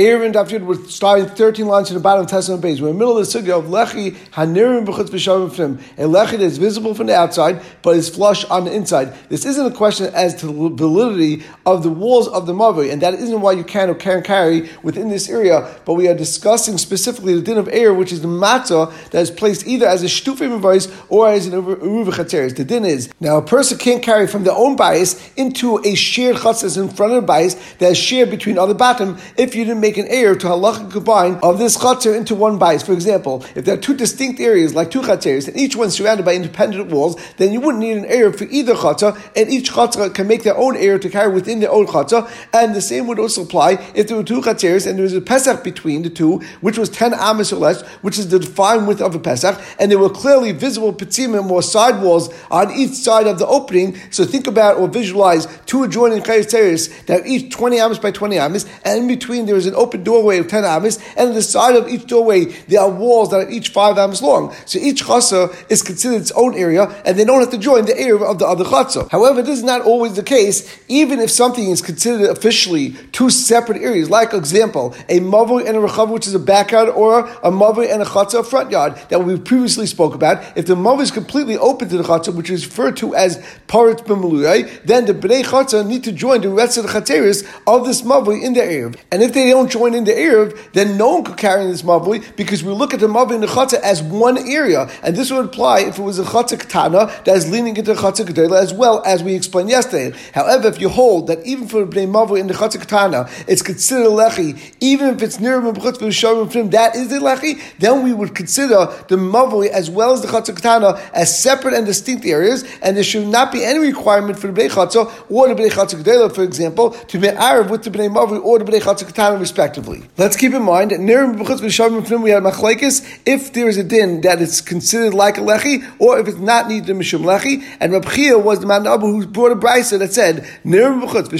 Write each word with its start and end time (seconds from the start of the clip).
Eruvin 0.00 0.32
Daf 0.32 0.48
Yud 0.48 0.64
we're 0.64 0.82
starting 0.88 1.26
13 1.26 1.66
lines 1.66 1.88
to 1.88 1.94
the 1.94 2.00
bottom 2.00 2.24
of 2.24 2.30
Testament 2.30 2.62
base. 2.62 2.80
We're 2.80 2.88
in 2.88 2.94
the 2.94 2.98
middle 3.00 3.18
of 3.18 3.30
the 3.30 3.38
sugya 3.38 3.58
of 3.58 3.66
Lechi 3.66 4.12
Hanirim 4.30 4.86
B'chutz 4.86 5.10
B'Shavim 5.10 5.52
Fim. 5.52 5.78
A 5.98 6.08
Lechi 6.08 6.30
that 6.32 6.40
is 6.40 6.56
visible 6.56 6.94
from 6.94 7.06
the 7.06 7.14
outside, 7.14 7.60
but 7.82 7.96
is 7.96 8.08
flush 8.08 8.46
on 8.46 8.64
the 8.64 8.72
inside. 8.72 9.12
This 9.28 9.44
isn't 9.44 9.66
a 9.66 9.70
question 9.70 10.06
as 10.14 10.34
to 10.36 10.46
the 10.46 10.52
validity 10.70 11.44
of 11.66 11.82
the 11.82 11.90
walls 11.90 12.28
of 12.28 12.46
the 12.46 12.54
Mavi, 12.54 12.90
and 12.90 13.02
that 13.02 13.12
isn't 13.12 13.42
why 13.42 13.52
you 13.52 13.62
can 13.62 13.90
or 13.90 13.94
can't 13.94 14.24
carry 14.24 14.70
within 14.82 15.10
this 15.10 15.28
area, 15.28 15.70
but 15.84 15.94
we 15.94 16.08
are 16.08 16.14
discussing 16.14 16.78
specifically 16.78 17.34
the 17.34 17.42
din 17.42 17.58
of 17.58 17.68
air, 17.68 17.92
which 17.92 18.10
is 18.10 18.22
the 18.22 18.28
matzah 18.28 18.90
that 19.10 19.20
is 19.20 19.30
placed 19.30 19.66
either 19.66 19.86
as 19.86 20.02
a 20.02 20.06
shtufim 20.06 20.48
device 20.48 20.88
or 21.10 21.28
as 21.28 21.46
an 21.46 21.52
uruv 21.52 22.56
The 22.56 22.64
din 22.64 22.86
is, 22.86 23.12
now 23.20 23.36
a 23.36 23.42
person 23.42 23.76
can't 23.76 24.02
carry 24.02 24.26
from 24.26 24.44
their 24.44 24.54
own 24.54 24.76
bias 24.76 25.30
into 25.34 25.78
a 25.84 25.94
shared 25.94 26.36
chatzas 26.36 26.80
in 26.80 26.88
front 26.88 27.12
of 27.12 27.20
the 27.20 27.26
bias 27.26 27.54
that 27.74 27.90
is 27.90 27.98
shared 27.98 28.30
between 28.30 28.56
other 28.56 28.72
bottom 28.72 29.18
if 29.36 29.54
you 29.54 29.66
didn't 29.66 29.80
make 29.80 29.89
an 29.96 30.06
air 30.08 30.34
to 30.34 30.46
halacha 30.46 30.90
combine 30.90 31.34
of 31.42 31.58
this 31.58 31.76
chatzar 31.76 32.16
into 32.16 32.34
one 32.34 32.58
bias. 32.58 32.82
For 32.82 32.92
example, 32.92 33.44
if 33.54 33.64
there 33.64 33.74
are 33.74 33.80
two 33.80 33.94
distinct 33.94 34.40
areas 34.40 34.74
like 34.74 34.90
two 34.90 35.00
chatzeres 35.00 35.48
and 35.48 35.56
each 35.56 35.76
one 35.76 35.90
surrounded 35.90 36.24
by 36.24 36.34
independent 36.34 36.90
walls, 36.90 37.20
then 37.36 37.52
you 37.52 37.60
wouldn't 37.60 37.82
need 37.82 37.96
an 37.96 38.04
air 38.06 38.32
for 38.32 38.44
either 38.44 38.74
chatzar, 38.74 39.18
and 39.36 39.50
each 39.50 39.72
chatzar 39.72 40.14
can 40.14 40.26
make 40.26 40.42
their 40.42 40.56
own 40.56 40.76
air 40.76 40.98
to 40.98 41.08
carry 41.08 41.32
within 41.32 41.60
their 41.60 41.70
own 41.70 41.86
chatzar. 41.86 42.30
And 42.52 42.74
the 42.74 42.80
same 42.80 43.06
would 43.06 43.18
also 43.18 43.42
apply 43.42 43.72
if 43.94 44.08
there 44.08 44.16
were 44.16 44.24
two 44.24 44.40
chatzeres 44.40 44.86
and 44.86 44.98
there 44.98 45.04
was 45.04 45.14
a 45.14 45.20
pesach 45.20 45.62
between 45.64 46.02
the 46.02 46.10
two, 46.10 46.40
which 46.60 46.78
was 46.78 46.88
ten 46.88 47.14
amas 47.14 47.52
or 47.52 47.56
less, 47.56 47.82
which 48.02 48.18
is 48.18 48.28
the 48.28 48.38
defined 48.38 48.86
width 48.86 49.00
of 49.00 49.14
a 49.14 49.18
pesach, 49.18 49.60
and 49.78 49.90
there 49.90 49.98
were 49.98 50.10
clearly 50.10 50.52
visible 50.52 50.92
pitzimim 50.92 51.50
or 51.50 51.62
side 51.62 52.02
walls 52.02 52.32
on 52.50 52.70
each 52.72 52.92
side 52.92 53.26
of 53.26 53.38
the 53.38 53.46
opening. 53.46 53.96
So 54.10 54.24
think 54.24 54.46
about 54.46 54.76
or 54.76 54.88
visualize 54.88 55.46
two 55.66 55.84
adjoining 55.84 56.22
chatzeres 56.22 57.06
that 57.06 57.22
are 57.22 57.26
each 57.26 57.52
twenty 57.52 57.78
amas 57.78 57.98
by 57.98 58.10
twenty 58.10 58.38
amas, 58.38 58.66
and 58.84 59.00
in 59.00 59.08
between 59.08 59.46
there 59.46 59.56
is 59.56 59.66
an 59.66 59.74
open 59.80 60.04
doorway 60.04 60.38
of 60.38 60.48
10 60.48 60.64
amis, 60.64 60.98
and 61.16 61.30
on 61.30 61.34
the 61.34 61.42
side 61.42 61.74
of 61.74 61.88
each 61.88 62.06
doorway 62.06 62.44
there 62.68 62.80
are 62.80 62.90
walls 62.90 63.30
that 63.30 63.38
are 63.38 63.50
each 63.50 63.70
5 63.70 63.98
amis 63.98 64.22
long. 64.22 64.54
So 64.66 64.78
each 64.78 65.04
chasa 65.04 65.54
is 65.70 65.82
considered 65.82 66.20
its 66.20 66.32
own 66.32 66.54
area, 66.54 66.84
and 67.04 67.18
they 67.18 67.24
don't 67.24 67.40
have 67.40 67.50
to 67.50 67.58
join 67.58 67.86
the 67.86 67.98
area 67.98 68.16
of 68.16 68.38
the 68.38 68.46
other 68.46 68.64
chasa. 68.64 69.10
However, 69.10 69.42
this 69.42 69.58
is 69.58 69.64
not 69.64 69.82
always 69.82 70.14
the 70.14 70.22
case, 70.22 70.78
even 70.88 71.18
if 71.18 71.30
something 71.30 71.70
is 71.70 71.82
considered 71.82 72.28
officially 72.30 72.90
two 73.12 73.30
separate 73.30 73.82
areas. 73.82 74.10
Like, 74.10 74.34
example, 74.34 74.94
a 75.08 75.20
mavui 75.20 75.66
and 75.66 75.76
a 75.76 75.80
rechav, 75.80 76.10
which 76.10 76.26
is 76.26 76.34
a 76.34 76.38
backyard, 76.38 76.88
or 76.88 77.20
a 77.20 77.50
mavui 77.50 77.92
and 77.92 78.02
a 78.02 78.04
chasa, 78.04 78.44
front 78.44 78.70
yard, 78.70 78.94
that 79.08 79.24
we 79.24 79.38
previously 79.38 79.86
spoke 79.86 80.14
about. 80.14 80.42
If 80.56 80.66
the 80.66 80.74
mavui 80.74 81.02
is 81.02 81.10
completely 81.10 81.56
open 81.56 81.88
to 81.88 81.96
the 81.96 82.04
chasa, 82.04 82.34
which 82.34 82.50
is 82.50 82.66
referred 82.66 82.96
to 82.98 83.14
as 83.14 83.38
parit 83.68 84.04
b'maluyai, 84.04 84.84
then 84.84 85.06
the 85.06 85.14
bnei 85.14 85.42
chasa 85.44 85.86
need 85.86 86.04
to 86.04 86.12
join 86.12 86.40
the 86.40 86.48
rest 86.48 86.76
of 86.76 86.84
the 86.84 86.90
chateris 86.90 87.44
of 87.66 87.86
this 87.86 88.02
mavui 88.02 88.42
in 88.42 88.52
the 88.54 88.62
area. 88.62 88.92
And 89.10 89.22
if 89.22 89.32
they 89.32 89.50
don't 89.50 89.59
join 89.68 89.94
in 89.94 90.04
the 90.04 90.12
Erev, 90.12 90.56
then 90.72 90.96
no 90.96 91.14
one 91.14 91.24
could 91.24 91.36
carry 91.36 91.64
in 91.64 91.70
this 91.70 91.82
Mavli 91.82 92.24
because 92.36 92.62
we 92.62 92.72
look 92.72 92.94
at 92.94 93.00
the 93.00 93.08
Mavli 93.08 93.34
and 93.34 93.42
the 93.42 93.48
Chatzah 93.48 93.80
as 93.80 94.02
one 94.02 94.38
area. 94.38 94.88
And 95.02 95.16
this 95.16 95.30
would 95.30 95.44
apply 95.44 95.80
if 95.80 95.98
it 95.98 96.02
was 96.02 96.18
a 96.18 96.24
Chatzah 96.24 96.58
Ketana 96.58 97.24
that 97.24 97.36
is 97.36 97.50
leaning 97.50 97.76
into 97.76 97.94
the 97.94 98.00
Chatzah 98.00 98.26
Gedela 98.26 98.60
as 98.60 98.72
well 98.72 99.02
as 99.04 99.22
we 99.22 99.34
explained 99.34 99.70
yesterday. 99.70 100.16
However, 100.32 100.68
if 100.68 100.80
you 100.80 100.88
hold 100.88 101.26
that 101.26 101.44
even 101.46 101.66
for 101.66 101.84
the 101.84 102.00
Mavli 102.06 102.40
and 102.40 102.48
the 102.48 102.54
Chatzah 102.54 102.82
Ketana, 102.82 103.30
it's 103.48 103.62
considered 103.62 104.08
Lechi, 104.08 104.74
even 104.80 105.08
if 105.08 105.22
it's 105.22 105.40
near 105.40 105.60
Mabchutz 105.60 105.98
V'Shavim 105.98 106.70
that 106.70 106.94
is 106.94 107.08
the 107.08 107.16
Lechi, 107.16 107.60
then 107.78 108.02
we 108.02 108.12
would 108.12 108.34
consider 108.34 108.86
the 109.08 109.16
Mavli 109.16 109.68
as 109.68 109.90
well 109.90 110.12
as 110.12 110.22
the 110.22 110.28
Chatzah 110.28 110.54
Ketana 110.54 111.00
as 111.12 111.36
separate 111.36 111.74
and 111.74 111.86
distinct 111.86 112.24
areas, 112.24 112.64
and 112.82 112.96
there 112.96 113.04
should 113.04 113.26
not 113.26 113.52
be 113.52 113.64
any 113.64 113.78
requirement 113.78 114.38
for 114.38 114.50
the 114.50 114.60
Bnei 114.60 114.70
Chatzah 114.70 115.10
or 115.28 115.48
the 115.48 115.54
Bnei 115.54 115.70
Chatzah 115.70 116.02
Gedela, 116.02 116.34
for 116.34 116.42
example, 116.42 116.90
to 116.90 117.18
be 117.18 117.28
Arab 117.28 117.70
with 117.70 117.82
the 117.82 117.90
Bnei 117.90 118.12
Mavli 118.12 118.42
or 118.42 118.58
the 118.58 118.64
Bnei 118.64 118.80
Chatzah 118.80 119.04
Ketana 119.04 119.38
respectively. 119.50 120.02
Let's 120.16 120.36
keep 120.36 120.54
in 120.54 120.62
mind 120.62 120.92
that 120.92 121.00
near 121.00 121.26
we 121.26 121.36
have 121.40 122.42
machlekes 122.42 123.20
if 123.26 123.52
there 123.52 123.68
is 123.68 123.76
a 123.76 123.84
din 123.84 124.20
that 124.20 124.40
it's 124.40 124.60
considered 124.60 125.12
like 125.12 125.38
a 125.38 125.40
lechi, 125.40 125.84
or 125.98 126.18
if 126.20 126.28
it's 126.28 126.38
not 126.38 126.68
needed 126.68 126.94
mishum 126.94 127.22
lechi. 127.22 127.64
And 127.80 127.92
Rab 127.92 128.08
Chia 128.10 128.38
was 128.38 128.60
the 128.60 128.66
man 128.66 128.84
who 128.84 129.26
brought 129.26 129.52
a 129.52 129.56
brisa 129.56 129.98
that 129.98 130.12
said 130.12 130.46
near 130.62 130.90
b'chutz 130.92 131.32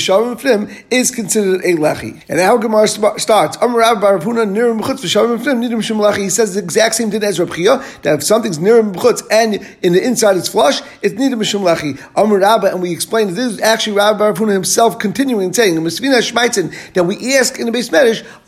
is 0.91 1.10
considered 1.10 1.60
a 1.60 1.75
lechi. 1.76 2.22
And 2.28 2.41
how 2.41 2.59
Gemara 2.59 2.88
starts, 2.88 3.56
Amar 3.59 3.78
Rav 3.78 4.00
Bar 4.00 4.19
Huna 4.19 4.50
near 4.50 4.75
b'chutz 4.75 5.00
v'shavim 5.04 5.41
flim 5.41 5.60
needed 5.60 5.78
mishum 5.78 5.99
lechi. 5.99 6.25
He 6.25 6.31
says 6.31 6.54
the 6.54 6.60
exact 6.60 6.97
same 6.97 7.10
din 7.10 7.22
as 7.22 7.38
Rab 7.38 7.54
Chia 7.54 7.78
that 8.03 8.15
if 8.15 8.25
something's 8.25 8.59
near 8.59 8.82
b'chutz 8.82 9.22
and 9.31 9.65
in 9.82 9.93
the 9.93 10.04
inside 10.04 10.37
it's 10.37 10.49
flush, 10.49 10.81
it's 11.03 11.15
needed 11.15 11.38
mishum 11.38 11.62
lechi. 11.62 12.00
Amar 12.16 12.38
Rabba, 12.38 12.72
and 12.72 12.82
we 12.82 12.91
explained 12.93 13.31
this 13.31 13.53
is 13.54 13.60
actually 13.60 13.97
Rav 13.97 14.19
Bar 14.19 14.32
Huna 14.34 14.53
himself 14.53 14.99
continuing 14.99 15.44
and 15.44 15.54
saying 15.54 15.76
that 15.81 17.04
we 17.06 17.37
ask 17.37 17.59
in 17.59 17.66
the 17.66 17.72
base 17.72 17.91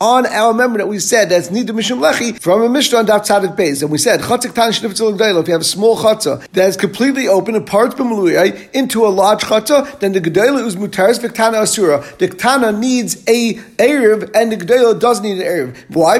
on 0.01 0.25
our 0.25 0.53
memory 0.53 0.79
that 0.79 0.87
we 0.87 0.99
said 0.99 1.29
that's 1.29 1.49
nida 1.49 1.69
mishum 1.69 1.99
lechi 1.99 2.39
from 2.39 2.61
a 2.61 2.69
mishnah 2.69 2.99
on 2.99 3.05
daf 3.05 3.21
tzadik 3.21 3.55
beis, 3.55 3.81
and 3.81 3.91
we 3.91 3.97
said 3.97 4.19
chatzik 4.21 4.53
tan 4.53 4.71
shniftzul 4.71 5.13
If 5.41 5.47
you 5.47 5.53
have 5.53 5.61
a 5.61 5.63
small 5.63 5.97
chatzah 5.97 6.47
that 6.51 6.67
is 6.67 6.77
completely 6.77 7.27
open 7.27 7.55
and 7.55 7.65
parts 7.65 7.95
b'maluyai 7.95 8.71
into 8.73 9.05
a 9.05 9.09
large 9.09 9.41
chatzah, 9.41 9.99
then 9.99 10.13
the 10.13 10.21
gedela 10.21 10.65
is 10.65 10.75
mutaris 10.75 11.19
v'ktana 11.19 11.61
asura. 11.61 12.03
The 12.17 12.27
ktana 12.29 12.77
needs 12.77 13.23
a 13.27 13.55
erev, 13.77 14.29
and 14.35 14.51
the 14.51 14.57
gedela 14.57 14.99
does 14.99 15.21
need 15.21 15.39
an 15.39 15.45
erev. 15.45 15.77
Why? 15.89 16.19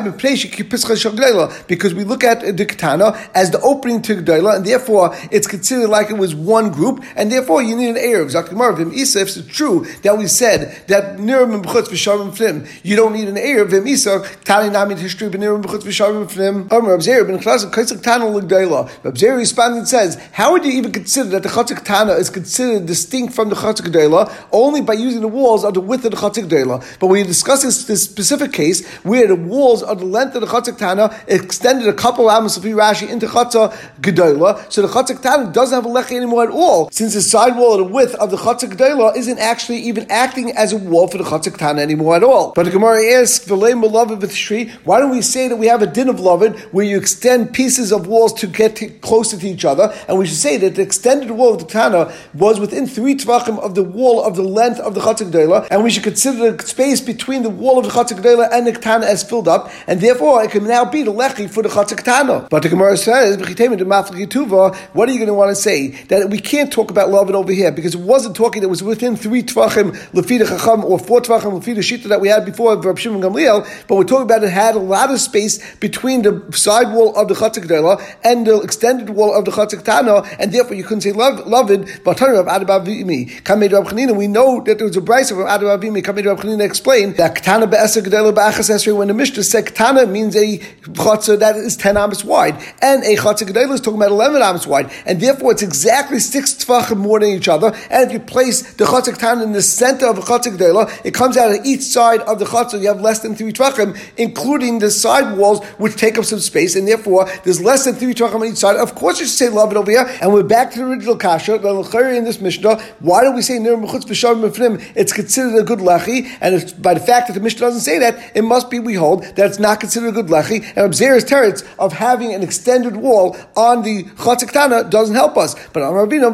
Because 1.68 1.94
we 1.94 2.04
look 2.04 2.24
at 2.24 2.42
the 2.42 2.66
ktana 2.66 3.30
as 3.34 3.52
the 3.52 3.60
opening 3.62 4.02
to 4.04 4.16
gedela, 4.16 4.56
and 4.58 4.66
therefore 4.66 5.16
it's 5.32 5.48
considered 5.48 5.90
like 5.90 6.10
it 6.10 6.18
was 6.18 6.36
one 6.36 6.72
group, 6.72 7.04
and 7.16 7.32
therefore 7.32 7.62
you 7.62 7.76
need 7.76 7.90
an 7.90 7.96
erev. 7.96 8.32
Zakimar 8.32 8.76
v'im 8.76 8.94
isa. 8.94 9.22
If 9.22 9.38
it's 9.38 9.48
true 9.48 9.86
that 10.02 10.18
we 10.18 10.28
said 10.28 10.88
that 10.88 11.18
nirim 11.18 11.64
b'chutz 11.64 11.88
v'shavim 11.88 12.36
flim, 12.36 12.66
you 12.84 12.96
don't 12.96 13.14
need 13.14 13.23
an 13.28 13.36
erev 13.36 13.70
v'im 13.70 13.88
isa. 13.88 14.26
Tani 14.44 14.70
nami 14.70 14.96
history 14.96 15.30
b'nirim 15.30 15.62
b'chutz 15.64 15.84
v'shavim 15.84 16.30
flim. 16.30 16.68
Omer 16.72 16.98
Abzer 16.98 17.28
ben 17.28 17.40
Chlasik 17.40 17.72
kaisik 17.72 18.02
tana 18.02 18.28
l'gdayla. 18.28 18.90
Abzer 19.04 19.38
responds 19.38 19.78
and 19.78 19.88
says, 19.88 20.20
how 20.32 20.52
would 20.52 20.66
you 20.66 20.72
even 20.72 20.92
consider 20.92 21.30
that 21.30 21.44
the 21.44 21.50
chatzik 21.50 21.84
tana 21.84 22.14
is 22.14 22.30
considered 22.30 22.86
distinct 22.86 23.34
from 23.34 23.50
the 23.50 23.56
chatzik 23.56 23.88
gdayla 23.88 24.32
only 24.52 24.82
by 24.82 24.94
using 24.94 25.22
the 25.22 25.28
walls 25.28 25.64
of 25.64 25.74
the 25.74 25.82
width 25.82 26.06
of 26.06 26.12
the 26.12 26.18
chatzik 26.18 26.46
gdayla? 26.48 26.84
But 27.00 27.08
when 27.08 27.20
you 27.20 27.26
discuss 27.26 27.64
this, 27.64 28.04
specific 28.04 28.54
case 28.54 28.86
where 29.04 29.28
the 29.28 29.36
walls 29.36 29.84
of 29.84 30.00
the 30.00 30.06
length 30.06 30.36
of 30.36 30.42
the 30.42 30.48
chatzik 30.48 30.78
tana 30.78 31.16
extended 31.28 31.88
a 31.88 31.94
couple 31.94 32.30
of 32.30 32.38
amos 32.38 32.58
of 32.58 32.64
Rashi 32.64 33.10
into 33.10 33.28
chatzah 33.28 33.74
gdayla, 34.02 34.72
so 34.72 34.82
the 34.82 34.88
chatzik 34.88 35.22
tana 35.22 35.52
doesn't 35.52 35.76
have 35.76 35.86
a 35.86 35.90
lechi 35.90 36.16
anymore 36.16 36.44
at 36.44 36.50
all, 36.50 36.90
since 36.92 37.14
the 37.14 37.22
side 37.22 37.56
wall 37.56 37.74
of 37.74 37.80
the 37.88 37.94
width 37.94 38.16
of 38.16 38.32
the 38.32 38.38
chatzik 38.38 38.76
gdayla 38.76 39.16
isn't 39.16 39.40
actually 39.40 39.78
even 39.78 40.10
acting 40.10 40.52
as 40.52 40.74
a 40.74 40.78
wall 40.78 41.08
for 41.08 41.18
the 41.18 41.24
chatzik 41.24 41.58
tana 41.58 41.82
anymore 41.82 42.16
at 42.16 42.24
all. 42.24 42.52
But 42.56 42.66
the 42.66 42.72
Gemara 42.72 43.02
asks, 43.14 43.50
why 43.50 45.00
don't 45.00 45.12
we 45.12 45.22
say 45.22 45.48
that 45.48 45.56
we 45.58 45.68
have 45.68 45.82
a 45.82 45.88
din 45.88 46.10
of 46.10 46.20
lovin 46.20 46.54
where 46.72 46.86
you 46.86 46.98
extend 46.98 47.54
pieces 47.54 47.92
of 47.92 48.08
walls 48.08 48.34
to 48.34 48.48
get 48.48 49.02
closer 49.02 49.38
to 49.38 49.48
each 49.48 49.66
other, 49.66 49.94
and 50.08 50.18
we 50.18 50.26
should 50.26 50.38
say 50.38 50.58
that 50.58 50.76
the 50.76 50.82
extended 50.82 51.32
wall 51.32 51.54
of 51.54 51.60
the 51.60 51.66
Tana 51.66 52.14
was 52.34 52.60
within 52.60 52.88
three 52.88 53.16
tvachim 53.16 53.60
of 53.60 53.76
the 53.76 53.84
wall 53.84 54.24
of 54.24 54.36
the 54.36 54.44
length 54.44 54.80
of 54.80 54.96
the 54.96 55.02
Chatzak 55.02 55.68
and 55.72 55.84
we 55.84 55.90
should 55.90 56.04
consider 56.04 56.52
the 56.52 56.64
space 56.64 57.02
between 57.02 57.44
the 57.44 57.50
wall 57.50 57.78
of 57.80 57.86
the 57.86 57.92
Chatzak 57.92 58.50
and 58.52 58.68
the 58.68 58.72
Tana 58.74 59.06
as 59.06 59.24
filled 59.24 59.48
up, 59.48 59.72
and 59.88 60.02
therefore 60.02 60.44
it 60.44 60.52
can 60.52 60.66
now 60.66 60.86
be 60.86 61.04
the 61.04 61.14
Lechi 61.14 61.50
for 61.50 61.64
the 61.64 61.70
Chatzak 61.70 62.04
Tana. 62.04 62.48
But 62.50 62.64
the 62.64 62.70
Gemara 62.70 62.98
says, 62.98 63.38
what 63.38 65.10
are 65.10 65.12
you 65.12 65.18
going 65.18 65.28
to 65.28 65.34
want 65.34 65.50
to 65.50 65.56
say? 65.56 65.88
That 66.06 66.30
we 66.30 66.40
can't 66.40 66.72
talk 66.72 66.92
about 66.92 67.10
lovin 67.10 67.36
over 67.36 67.52
here 67.52 67.72
because 67.72 67.96
it 67.96 68.02
wasn't 68.02 68.36
talking 68.36 68.62
that 68.62 68.70
was 68.70 68.84
within 68.84 69.16
three 69.16 69.44
tvachim 69.44 69.92
lefida 70.12 70.48
chacham 70.48 70.84
or 70.86 71.00
four 71.00 71.22
tvachim 71.22 71.60
lefida 71.60 71.80
shita 71.80 72.10
that 72.10 72.22
we 72.22 72.28
had 72.28 72.46
before 72.46 72.76
Shimon 73.04 73.22
Gamliel, 73.22 73.68
but 73.88 73.96
we're 73.96 74.06
talking 74.06 74.24
about 74.24 74.44
it 74.44 74.50
had 74.50 74.76
a 74.76 74.80
lot 74.80 75.12
of 75.12 75.20
space 75.20 75.76
between 75.76 76.22
the 76.22 76.42
side 76.54 76.94
wall 76.94 77.16
of 77.16 77.28
the 77.28 77.34
Chatzik 77.34 77.68
Dela 77.68 78.02
and 78.24 78.48
the 78.48 78.62
extended 78.62 79.10
wall 79.10 79.36
of 79.38 79.46
the 79.46 79.52
Chatzik 79.52 79.84
Tana, 79.84 80.24
and 80.40 80.52
therefore 80.54 80.76
you 80.76 80.84
couldn't 80.84 81.02
say 81.02 81.12
love, 81.12 81.46
loved, 81.46 82.04
but 82.04 82.18
Tanya 82.18 82.40
of 82.40 82.48
Adabavimi. 82.48 83.44
Kamed 83.44 83.72
Rab 83.74 83.92
we 84.16 84.28
know 84.28 84.62
that 84.62 84.78
there 84.78 84.88
was 84.88 84.96
a 84.96 85.02
Bryce 85.02 85.32
of 85.32 85.38
Adabavimi. 85.38 86.04
Kamed 86.04 86.26
Rab 86.26 86.40
Chanina 86.40 86.66
explained 86.66 87.18
that 87.18 87.36
Ktana 87.36 87.70
Be'esa 87.70 88.02
Gedela 88.02 88.34
Ba'achas 88.34 88.70
Esrei, 88.70 88.96
when 88.96 89.10
the 89.10 89.14
Mishnah 89.14 89.44
said 89.44 89.66
Ktana 89.66 90.10
means 90.10 90.36
a 90.36 90.58
Chatzah 90.58 91.38
that 91.40 91.58
is 91.58 91.76
10 91.76 91.98
amas 91.98 92.24
wide, 92.24 92.56
and 92.82 93.04
a 93.04 93.16
Chatzik 93.16 93.50
Gedela 93.50 93.74
is 93.74 93.82
talking 93.82 94.00
about 94.00 94.12
11 94.12 94.42
amas 94.42 94.66
wide, 94.66 94.90
and 95.06 95.20
therefore 95.20 95.52
it's 95.52 95.62
exactly 95.62 96.20
six 96.20 96.54
Tvachim 96.54 96.98
more 96.98 97.20
than 97.20 97.30
each 97.30 97.50
other, 97.50 97.74
and 97.90 98.08
if 98.08 98.14
you 98.14 98.20
place 98.20 98.74
the 98.76 98.86
Chatzik 98.86 99.18
Tana 99.18 99.44
in 99.44 99.52
the 99.52 99.62
center 99.62 100.08
of 100.08 100.18
a 100.18 100.22
Chatzik 100.22 100.58
Gedela, 100.58 100.90
it 101.04 101.14
comes 101.14 101.36
out 101.36 101.52
of 101.52 101.66
each 101.66 101.82
side 101.82 102.22
of 102.22 102.40
the 102.40 102.46
Chatzah, 102.46 102.82
less 103.02 103.20
than 103.20 103.36
three 103.36 103.52
Tvachim, 103.52 103.98
including 104.18 104.80
the 104.80 104.92
side 104.92 105.38
walls, 105.38 105.64
which 105.78 105.96
take 105.96 106.18
up 106.18 106.26
some 106.26 106.40
space, 106.40 106.76
and 106.76 106.88
therefore 106.88 107.28
there's 107.44 107.62
less 107.62 107.86
than 107.86 107.96
three 107.96 108.14
tvachim 108.14 108.42
on 108.42 108.46
each 108.46 108.58
side. 108.58 108.78
Of 108.78 108.96
course, 108.96 109.20
you 109.20 109.26
should 109.26 109.36
say 109.36 109.50
love 109.50 109.72
it 109.72 109.78
over 109.78 109.92
here. 109.92 110.06
And 110.22 110.34
we're 110.34 110.44
back 110.44 110.72
to 110.72 110.80
the 110.80 110.86
original 110.86 111.16
kasha. 111.16 111.56
in 111.56 112.24
this 112.24 112.40
mishnah. 112.40 112.82
Why 113.00 113.24
do 113.24 113.32
we 113.32 113.42
say 113.42 113.60
nir 113.60 113.78
mechutz 113.78 114.92
It's 114.96 115.14
considered 115.14 115.60
a 115.60 115.64
good 115.64 115.80
lechi, 115.80 116.30
and 116.42 116.82
by 116.82 116.94
the 116.94 117.00
fact 117.00 117.28
that 117.28 117.34
the 117.34 117.40
mishnah 117.40 117.62
doesn't 117.62 117.82
say 117.82 118.00
that, 118.00 118.36
it 118.36 118.44
must 118.44 118.70
be 118.70 118.80
we 118.80 118.96
hold 118.96 119.24
that 119.36 119.46
it's 119.50 119.60
not 119.60 119.80
considered 119.80 120.10
a 120.10 120.12
good 120.12 120.28
lechi. 120.28 120.64
And 120.76 120.92
Abzer's 120.92 121.26
teretz 121.26 121.66
of 121.78 121.94
having 121.94 122.34
an 122.34 122.44
extended 122.44 122.98
wall 122.98 123.38
on 123.56 123.84
the 123.84 124.04
chatziktana 124.04 124.90
doesn't 124.90 125.16
help 125.16 125.38
us. 125.38 125.56
But 125.70 125.84
on 125.84 125.94
Ravina, 125.94 126.34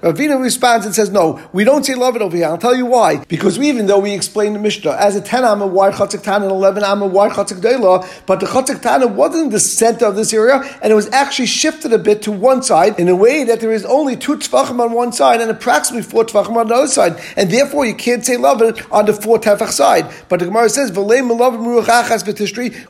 Ravina 0.00 0.42
responds 0.42 0.86
and 0.86 0.94
says, 0.94 1.10
no, 1.10 1.40
we 1.52 1.64
don't 1.64 1.84
say 1.84 1.94
love 1.94 2.16
it 2.16 2.22
over 2.22 2.36
here. 2.36 2.46
I'll 2.46 2.58
tell 2.58 2.74
you 2.74 2.86
why. 2.86 3.24
Because 3.24 3.58
we, 3.58 3.68
even 3.68 3.86
though 3.86 3.97
we 3.98 4.12
explained 4.12 4.54
the 4.54 4.60
Mishnah. 4.60 4.92
As 4.92 5.16
a 5.16 5.20
10 5.20 5.44
amma 5.44 5.66
wide 5.66 5.94
Chatzik 5.94 6.22
Tana 6.22 6.44
and 6.44 6.52
11 6.52 6.82
amma 6.82 7.06
wide 7.06 7.32
Chatzik 7.32 7.60
Deila, 7.60 8.06
but 8.26 8.40
the 8.40 8.46
Chatzik 8.46 8.80
Tana 8.80 9.06
wasn't 9.06 9.50
the 9.50 9.60
center 9.60 10.06
of 10.06 10.16
this 10.16 10.32
area, 10.32 10.62
and 10.82 10.90
it 10.92 10.94
was 10.94 11.08
actually 11.10 11.46
shifted 11.46 11.92
a 11.92 11.98
bit 11.98 12.22
to 12.22 12.32
one 12.32 12.62
side 12.62 12.98
in 12.98 13.08
a 13.08 13.16
way 13.16 13.44
that 13.44 13.60
there 13.60 13.72
is 13.72 13.84
only 13.84 14.16
two 14.16 14.36
Tfachim 14.36 14.80
on 14.80 14.92
one 14.92 15.12
side 15.12 15.40
and 15.40 15.50
approximately 15.50 16.02
four 16.02 16.24
Tfachim 16.24 16.56
on 16.56 16.68
the 16.68 16.74
other 16.74 16.88
side, 16.88 17.20
and 17.36 17.50
therefore 17.50 17.86
you 17.86 17.94
can't 17.94 18.24
say 18.24 18.36
Lavin 18.36 18.74
on 18.90 19.06
the 19.06 19.12
four 19.12 19.38
Tefach 19.38 19.70
side. 19.70 20.10
But 20.28 20.40
the 20.40 20.46
Gemara 20.46 20.68
says, 20.68 20.96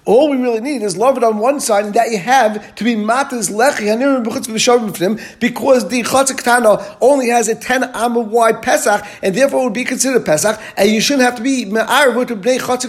all 0.05 0.31
we 0.31 0.37
really 0.37 0.61
need 0.61 0.83
is 0.83 0.97
Lavin 0.97 1.25
on 1.25 1.39
one 1.39 1.61
side, 1.61 1.85
and 1.87 1.95
that 1.95 2.11
you 2.11 2.19
have 2.19 2.75
to 2.77 2.85
be 2.85 2.95
Matas 2.95 3.51
Lechi, 3.51 3.89
because 5.41 5.89
the 5.89 6.03
Chatzik 6.03 6.43
Tana 6.43 6.97
only 7.01 7.29
has 7.29 7.49
a 7.49 7.55
10 7.55 7.85
amma 7.95 8.21
wide 8.21 8.63
Pesach, 8.63 9.05
and 9.23 9.35
therefore 9.35 9.65
would 9.65 9.73
be 9.73 9.85
considered 9.85 10.25
Pesach, 10.25 10.61
and 10.77 10.88
you 10.89 11.01
shouldn't 11.01 11.25
have 11.25 11.37
to 11.37 11.43
be 11.43 11.65
Me'ar 11.65 12.13
with 12.17 12.29
the 12.29 12.35
Bnei 12.35 12.59
Chatzik 12.59 12.89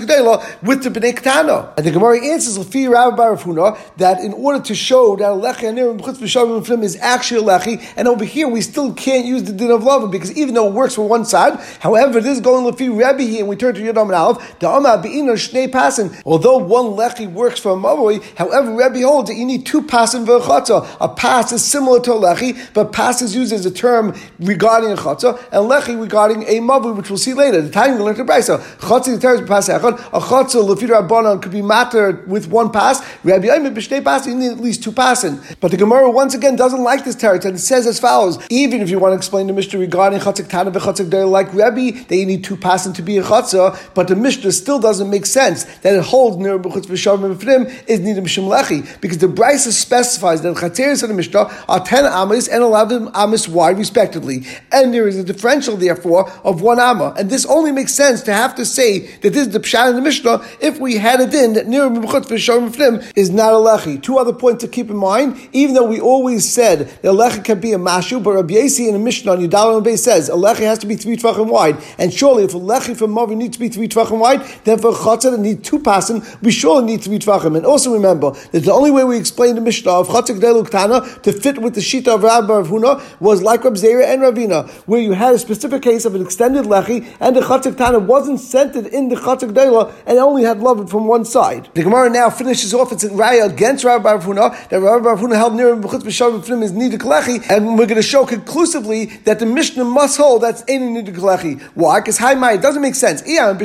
with 0.64 0.84
the 0.84 0.90
Bnei 0.90 1.14
Ketana. 1.14 1.74
And 1.78 1.86
the 1.86 1.92
Gemara 1.92 2.24
answers 2.24 2.58
Lefi 2.58 2.90
Rabbi 2.90 3.16
Barafuna 3.16 3.78
that 3.98 4.20
in 4.20 4.34
order 4.34 4.64
to 4.64 4.76
show 4.76 5.16
that 5.16 5.26
Lechi 5.26 5.64
Anirim 5.72 6.00
B'chutz 6.00 6.18
B'shavim 6.18 6.66
Flim 6.66 6.84
is 6.84 6.98
actually 6.98 7.42
a 7.42 7.44
Lechi, 7.44 7.94
and 7.96 8.08
over 8.08 8.26
here 8.26 8.48
we 8.48 8.62
still 8.62 8.94
can't 8.94 9.26
use 9.26 9.44
the 9.44 9.54
din 9.54 9.72
of 9.72 9.84
love 9.84 10.10
because 10.12 10.32
even 10.38 10.54
though 10.54 10.68
it 10.68 10.74
works 10.74 10.96
for 10.96 11.08
one 11.08 11.26
side, 11.26 11.60
however, 11.80 12.20
this 12.22 12.38
is 12.38 12.42
going 12.42 12.72
Lefi 12.72 12.96
Rabbi 12.98 13.24
here, 13.24 13.40
and 13.40 13.48
we 13.48 13.56
turn 13.56 13.76
to 13.76 13.82
Yudam 13.82 14.04
and 14.04 14.14
Aleph, 14.14 14.60
the 14.60 14.68
Amma 14.68 15.02
Be'ina 15.02 15.34
Shnei 15.34 15.70
Pasin. 15.70 16.22
Although 16.26 16.58
one 16.58 16.86
Lechi 16.98 17.32
works 17.32 17.60
for 17.60 17.74
a 17.74 17.76
Mavoi, 17.76 18.24
however, 18.36 18.76
Rabbi 18.76 19.02
holds 19.02 19.30
that 19.30 19.36
you 19.36 19.46
need 19.46 19.66
two 19.66 19.82
Pasin 19.82 20.26
V'chatza. 20.26 20.88
A 21.02 21.08
Pas 21.08 21.52
is 21.52 21.64
similar 21.64 22.00
to 22.02 22.14
a 22.14 22.20
Lechi, 22.20 22.74
but 22.74 22.92
Pas 22.92 23.22
is 23.22 23.36
used 23.36 23.54
as 23.54 23.66
a 23.66 23.72
term 23.72 24.16
regarding 24.40 24.92
a 24.92 24.96
Chatza, 24.96 25.38
and 25.52 25.70
Lechi 25.70 26.00
regarding 26.00 26.44
a 26.44 26.60
Mavoi, 26.60 26.96
which 26.96 27.10
we'll 27.10 27.18
see 27.18 27.34
later. 27.34 27.62
The 27.62 27.70
we 27.98 28.04
learn 28.04 28.16
to 28.16 28.26
Brisa. 28.26 28.60
The 28.80 29.20
term 29.20 29.42
is 29.42 29.48
Pas 29.48 29.70
Echad. 29.70 30.00
A 30.14 30.20
Chatza, 30.20 30.64
Lefi 30.64 30.88
Rabbanon, 30.88 31.42
could 31.42 31.52
be 31.52 31.62
matter 31.62 32.24
with 32.28 32.48
one 32.48 32.72
pass. 32.72 33.02
Rabbi 33.24 33.48
Yomim 33.48 33.74
B'shnei 33.74 34.04
Pas, 34.04 34.26
you 34.28 34.36
need 34.36 34.52
at 34.52 34.60
least 34.60 34.84
two 34.84 34.92
Pasin. 34.92 35.42
But 35.60 35.72
the 35.72 35.78
Gemara 35.78 36.10
once 36.12 36.34
again 36.34 36.56
doesn't 36.56 36.82
like 36.82 37.06
this 37.06 37.16
territory, 37.16 37.50
and 37.50 37.58
it 37.58 37.62
says 37.62 37.88
as 37.88 38.00
follows: 38.00 38.38
Even 38.50 38.82
if 38.82 38.90
you 38.90 39.00
want 39.00 39.14
to 39.14 39.18
explain 39.18 39.48
the 39.48 39.54
Mishnah 39.54 39.80
regarding 39.80 40.20
Chatzik 40.20 40.50
Tana 40.50 40.72
v'Chatzik 40.72 41.10
Dei 41.10 41.24
like 41.24 41.54
Rebbe, 41.54 42.04
that 42.08 42.16
you 42.16 42.26
need 42.26 42.44
two 42.44 42.56
Pasin 42.56 42.94
to 42.96 43.02
be 43.02 43.18
a 43.18 43.24
Chatzah, 43.24 43.94
but 43.94 44.08
the 44.08 44.16
Mishnah 44.16 44.52
still 44.52 44.80
doesn't 44.80 45.10
make 45.10 45.26
sense 45.26 45.64
that 45.80 45.96
it 45.96 46.04
holds 46.04 46.38
near 46.38 46.60
B'chutz 46.60 46.86
V'Shavim 46.86 47.36
V'Frim 47.36 47.84
is 47.88 48.00
needed 48.00 48.24
Mishum 48.24 48.48
Lechi 48.48 49.00
because 49.02 49.18
the 49.18 49.28
Brisa 49.28 49.72
specifies 49.72 50.42
that 50.42 50.56
Chatzeris 50.56 51.04
of 51.04 51.10
the 51.10 51.16
Mishnah 51.16 51.50
are 51.68 51.84
ten 51.86 52.06
Amis 52.06 52.48
and 52.48 52.64
eleven 52.64 53.10
Amis 53.14 53.48
wide 53.48 53.78
respectively, 53.78 54.46
and 54.72 54.94
there 54.94 55.08
is 55.08 55.18
a 55.18 55.24
differential 55.24 55.78
therefore 55.78 56.30
of 56.44 56.62
one 56.62 56.80
Amma, 56.80 57.14
and 57.18 57.30
this 57.30 57.46
only 57.46 57.72
makes 57.80 57.94
sense 57.94 58.22
to 58.24 58.34
have 58.34 58.56
to 58.56 58.66
say 58.66 59.00
that 59.22 59.30
this 59.32 59.48
is 59.48 59.54
the 59.54 59.60
Pshat 59.60 59.92
in 59.92 59.96
the 59.96 60.02
Mishnah 60.02 60.46
if 60.60 60.82
we 60.82 60.98
had 60.98 61.22
a 61.22 61.28
din 61.28 61.54
that 61.54 61.68
near 61.68 61.90
B'chutz 61.90 62.28
V'Shavim 62.28 62.70
V'Frim 62.70 63.14
is 63.16 63.30
not 63.30 63.54
a 63.54 63.56
Lechi. 63.56 64.04
Two 64.04 64.18
other 64.18 64.34
points 64.34 64.66
to 64.66 64.70
keep 64.70 64.90
in 64.90 64.98
mind, 64.98 65.40
even 65.54 65.76
though 65.76 65.88
we 65.88 66.02
always 66.02 66.52
said 66.52 66.80
that 66.80 67.10
a 67.10 67.14
Lechi 67.14 67.42
can 67.42 67.62
be 67.62 67.72
a 67.72 67.78
Mashu, 67.78 68.22
but 68.22 68.32
Rabbi 68.32 68.56
Yasi 68.56 68.90
in 68.90 68.94
the 68.96 69.00
Mishnah 69.00 69.32
on 69.32 69.40
Yudal 69.40 69.82
Bay 69.82 69.96
says 69.96 70.28
a 70.28 70.34
Lechi 70.34 70.66
has 70.72 70.80
to 70.80 70.88
be 70.88 70.98
three 70.98 71.16
tvachim 71.16 71.48
wide, 71.48 71.78
and 71.98 72.14
surely 72.14 72.44
if 72.44 72.54
a 72.54 72.60
Lechi 72.60 72.98
from 72.98 73.16
Mavi 73.16 73.38
needs 73.38 73.56
to 73.56 73.62
be 73.62 73.70
three 73.70 73.88
tvachim 73.88 74.20
wide, 74.20 74.42
then 74.66 74.78
for 74.78 74.92
Chatzah 74.92 75.32
that 75.32 75.40
need 75.40 75.64
two 75.64 75.80
pasim, 75.80 76.20
we 76.42 76.52
surely 76.52 76.84
need 76.84 77.02
three 77.02 77.20
tvachim. 77.20 77.56
And 77.56 77.66
also 77.66 77.94
remember 77.94 78.32
that 78.52 78.60
the 78.60 78.74
only 78.74 78.92
way 78.92 79.06
we 79.06 79.18
explain 79.18 79.56
the 79.56 79.62
Mishnah 79.62 79.92
of 79.92 80.10
Chatzah 80.10 80.38
Gdelu 80.38 80.68
Ktana 80.68 81.22
to 81.22 81.32
fit 81.32 81.62
with 81.62 81.76
the 81.76 81.82
Shita 81.82 82.16
of 82.16 82.24
Rabbi 82.24 82.52
Rav 82.52 82.68
Huna 82.68 83.22
was 83.22 83.42
like 83.42 83.64
Rab 83.64 83.76
Zera 83.76 84.04
and 84.06 84.22
Ravina, 84.22 84.70
where 84.86 85.00
you 85.00 85.14
had 85.14 85.34
a 85.34 85.40
specific 85.40 85.82
case 85.82 86.04
of 86.04 86.14
an 86.14 86.22
extended 86.22 86.66
Lechi, 86.66 87.08
and 87.22 87.38
a 87.38 87.42
Chatzah 87.42 87.69
Ktana 87.72 88.06
wasn't 88.06 88.40
centered 88.40 88.88
in 88.88 89.10
the 89.10 89.16
Chatzah 89.16 89.52
Gdela, 89.52 89.94
and 90.06 90.18
only 90.20 90.44
had 90.44 90.60
love 90.60 90.90
from 90.90 91.08
one 91.08 91.26
side. 91.26 91.70
The 91.74 91.84
Gemara 91.84 92.10
now 92.10 92.30
finishes 92.30 92.74
off 92.74 92.92
its 92.92 93.04
raya 93.06 93.50
against 93.50 93.84
Rabbi 93.84 94.12
Rav 94.12 94.24
Huna, 94.24 94.70
that 94.70 94.80
Rabbi 94.80 95.06
Rav 95.06 95.20
Huna 95.20 95.36
held 95.36 95.56
near 95.56 95.76
B'chutz 95.76 96.04
B'shavim 96.04 96.44
Flim 96.44 96.64
is 96.64 96.72
Nida 96.72 96.98
Kalechi, 96.98 97.44
and 97.50 97.78
we're 97.78 97.86
going 97.86 97.96
to 97.96 98.02
show 98.02 98.26
conclusively 98.26 99.06
that 99.26 99.40
the 99.40 99.46
Mishnah 99.46 99.86
must 99.86 100.18
hold 100.18 100.44
that's 100.44 100.62
Ein 100.64 100.96
Nida 100.96 101.14
Kalechi. 101.14 101.62
Why? 101.76 102.00
Because 102.00 102.18
Hai 102.18 102.36
Mai, 102.36 102.54
it 102.54 102.62
doesn't 102.62 102.82
make 102.82 102.96
sense. 102.96 103.24
If 103.26 103.60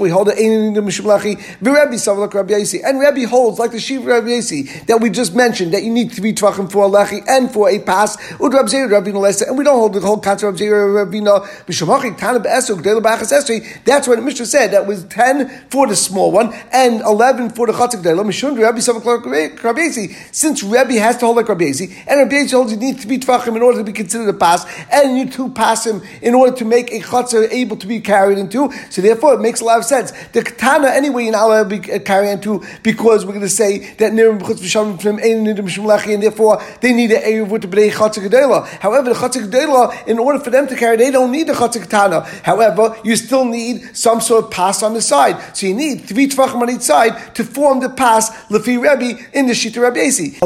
we 0.00 0.10
hold 0.10 0.26
the 0.28 0.34
Ein 0.34 0.74
Nida 0.74 0.82
Mishmalachi, 0.82 1.36
Savalak 2.00 2.34
Rabbi 2.34 2.52
Yasi, 2.54 2.82
and 2.82 3.00
Rabbi 3.00 3.24
holds, 3.24 3.58
like 3.58 3.72
the 3.72 3.80
Shiva 3.80 4.06
Rabbi 4.08 4.28
Yasi, 4.28 4.62
that 4.86 5.00
we 5.00 5.10
just 5.10 5.34
mentioned, 5.34 5.74
that 5.74 5.82
you 5.82 5.90
need 5.92 6.10
be 6.20 6.32
Tvachim 6.32 6.70
for 6.70 6.86
a 6.86 6.88
Lechi 6.88 7.22
and 7.28 7.50
for 7.50 7.68
a 7.68 7.78
pass, 7.78 8.16
Rabbi 8.40 8.70
and 8.70 9.58
we 9.58 9.64
don't 9.64 9.78
hold 9.78 9.94
the 9.94 10.00
whole 10.00 10.18
concept 10.18 10.60
of 10.60 10.68
Rabbi 10.68 11.19
That's 13.84 14.08
what 14.08 14.22
Mishnah 14.22 14.46
said, 14.46 14.70
that 14.72 14.86
was 14.86 15.04
10 15.04 15.66
for 15.68 15.86
the 15.86 15.96
small 15.96 16.32
one, 16.32 16.52
and 16.72 17.00
11 17.00 17.50
for 17.50 17.66
the 17.66 17.72
Chatzik 17.72 18.02
Dela, 18.02 18.24
Mishun 18.24 18.58
Rabbi 18.58 18.78
Savalak 18.78 19.20
since 20.32 20.62
Rabbi 20.62 20.94
has 20.94 21.16
to 21.18 21.26
hold 21.26 21.36
like 21.36 21.48
Rabbi 21.48 21.64
and 21.64 21.90
Rabbi 22.08 22.36
Yasi 22.36 22.56
holds 22.56 22.72
you 22.72 22.78
need 22.78 23.00
to 23.00 23.06
be 23.06 23.18
Tvachim 23.18 23.56
in 23.56 23.62
order 23.62 23.78
to 23.78 23.84
be 23.84 23.92
considered 23.92 24.28
a 24.28 24.32
pass, 24.32 24.66
and 24.90 25.16
you 25.18 25.28
to 25.30 25.48
pass 25.50 25.86
him 25.86 26.02
in 26.22 26.34
order 26.34 26.56
to 26.56 26.64
make 26.64 26.90
a 26.92 27.00
Chatzah 27.00 27.50
able 27.50 27.76
to 27.76 27.86
be 27.86 28.00
carried 28.00 28.38
into, 28.38 28.70
so 28.90 29.02
therefore 29.02 29.34
it 29.34 29.40
makes 29.40 29.60
a 29.60 29.64
lot 29.64 29.78
of 29.78 29.84
sense. 29.84 30.12
The 30.32 30.42
Katana, 30.42 30.88
anyway, 30.88 31.24
you're 31.24 31.32
not 31.32 31.44
allowed 31.46 31.70
to 31.70 31.78
be 31.78 31.98
carried 32.00 32.30
into, 32.30 32.62
because 32.82 33.24
we're 33.24 33.32
going 33.32 33.42
to 33.42 33.48
say 33.48 33.94
that 33.94 34.12
Nirim 34.12 34.40
Chutz 34.40 34.60
V'Shavim 34.60 35.00
from 35.00 35.16
Ein 35.16 35.44
Nidim 35.44 35.66
Mishum 35.66 35.90
and 35.90 36.22
therefore 36.22 36.62
they 36.80 36.92
need 36.92 37.10
an 37.12 37.22
Erev 37.22 37.48
with 37.50 37.62
the 37.62 37.68
Bnei 37.68 37.90
Gedela. 37.90 38.66
However, 38.80 39.12
the 39.12 39.16
Chatzik 39.16 39.50
Gedela, 39.50 40.06
in 40.06 40.18
order 40.18 40.38
for 40.38 40.50
them 40.50 40.66
to 40.66 40.76
carry, 40.76 40.96
they 41.10 41.18
don't 41.18 41.32
need 41.32 41.48
the 41.48 41.52
Chatzik 41.54 41.88
Tana. 41.88 42.20
However, 42.44 42.96
you 43.02 43.16
still 43.16 43.44
need 43.44 43.96
some 43.96 44.20
sort 44.20 44.44
of 44.44 44.50
pass 44.52 44.82
on 44.84 44.94
the 44.94 45.02
side. 45.02 45.56
So 45.56 45.66
you 45.66 45.74
need 45.74 46.02
three 46.02 46.28
Tvachim 46.28 46.62
on 46.62 46.70
each 46.70 46.82
side 46.82 47.34
to 47.34 47.42
form 47.42 47.80
the 47.80 47.90
pass, 47.90 48.30
Lefi 48.46 48.80
Rebbe, 48.80 49.20
in 49.32 49.46
the 49.46 49.52
Shita 49.52 49.80
Yasi. 49.96 50.38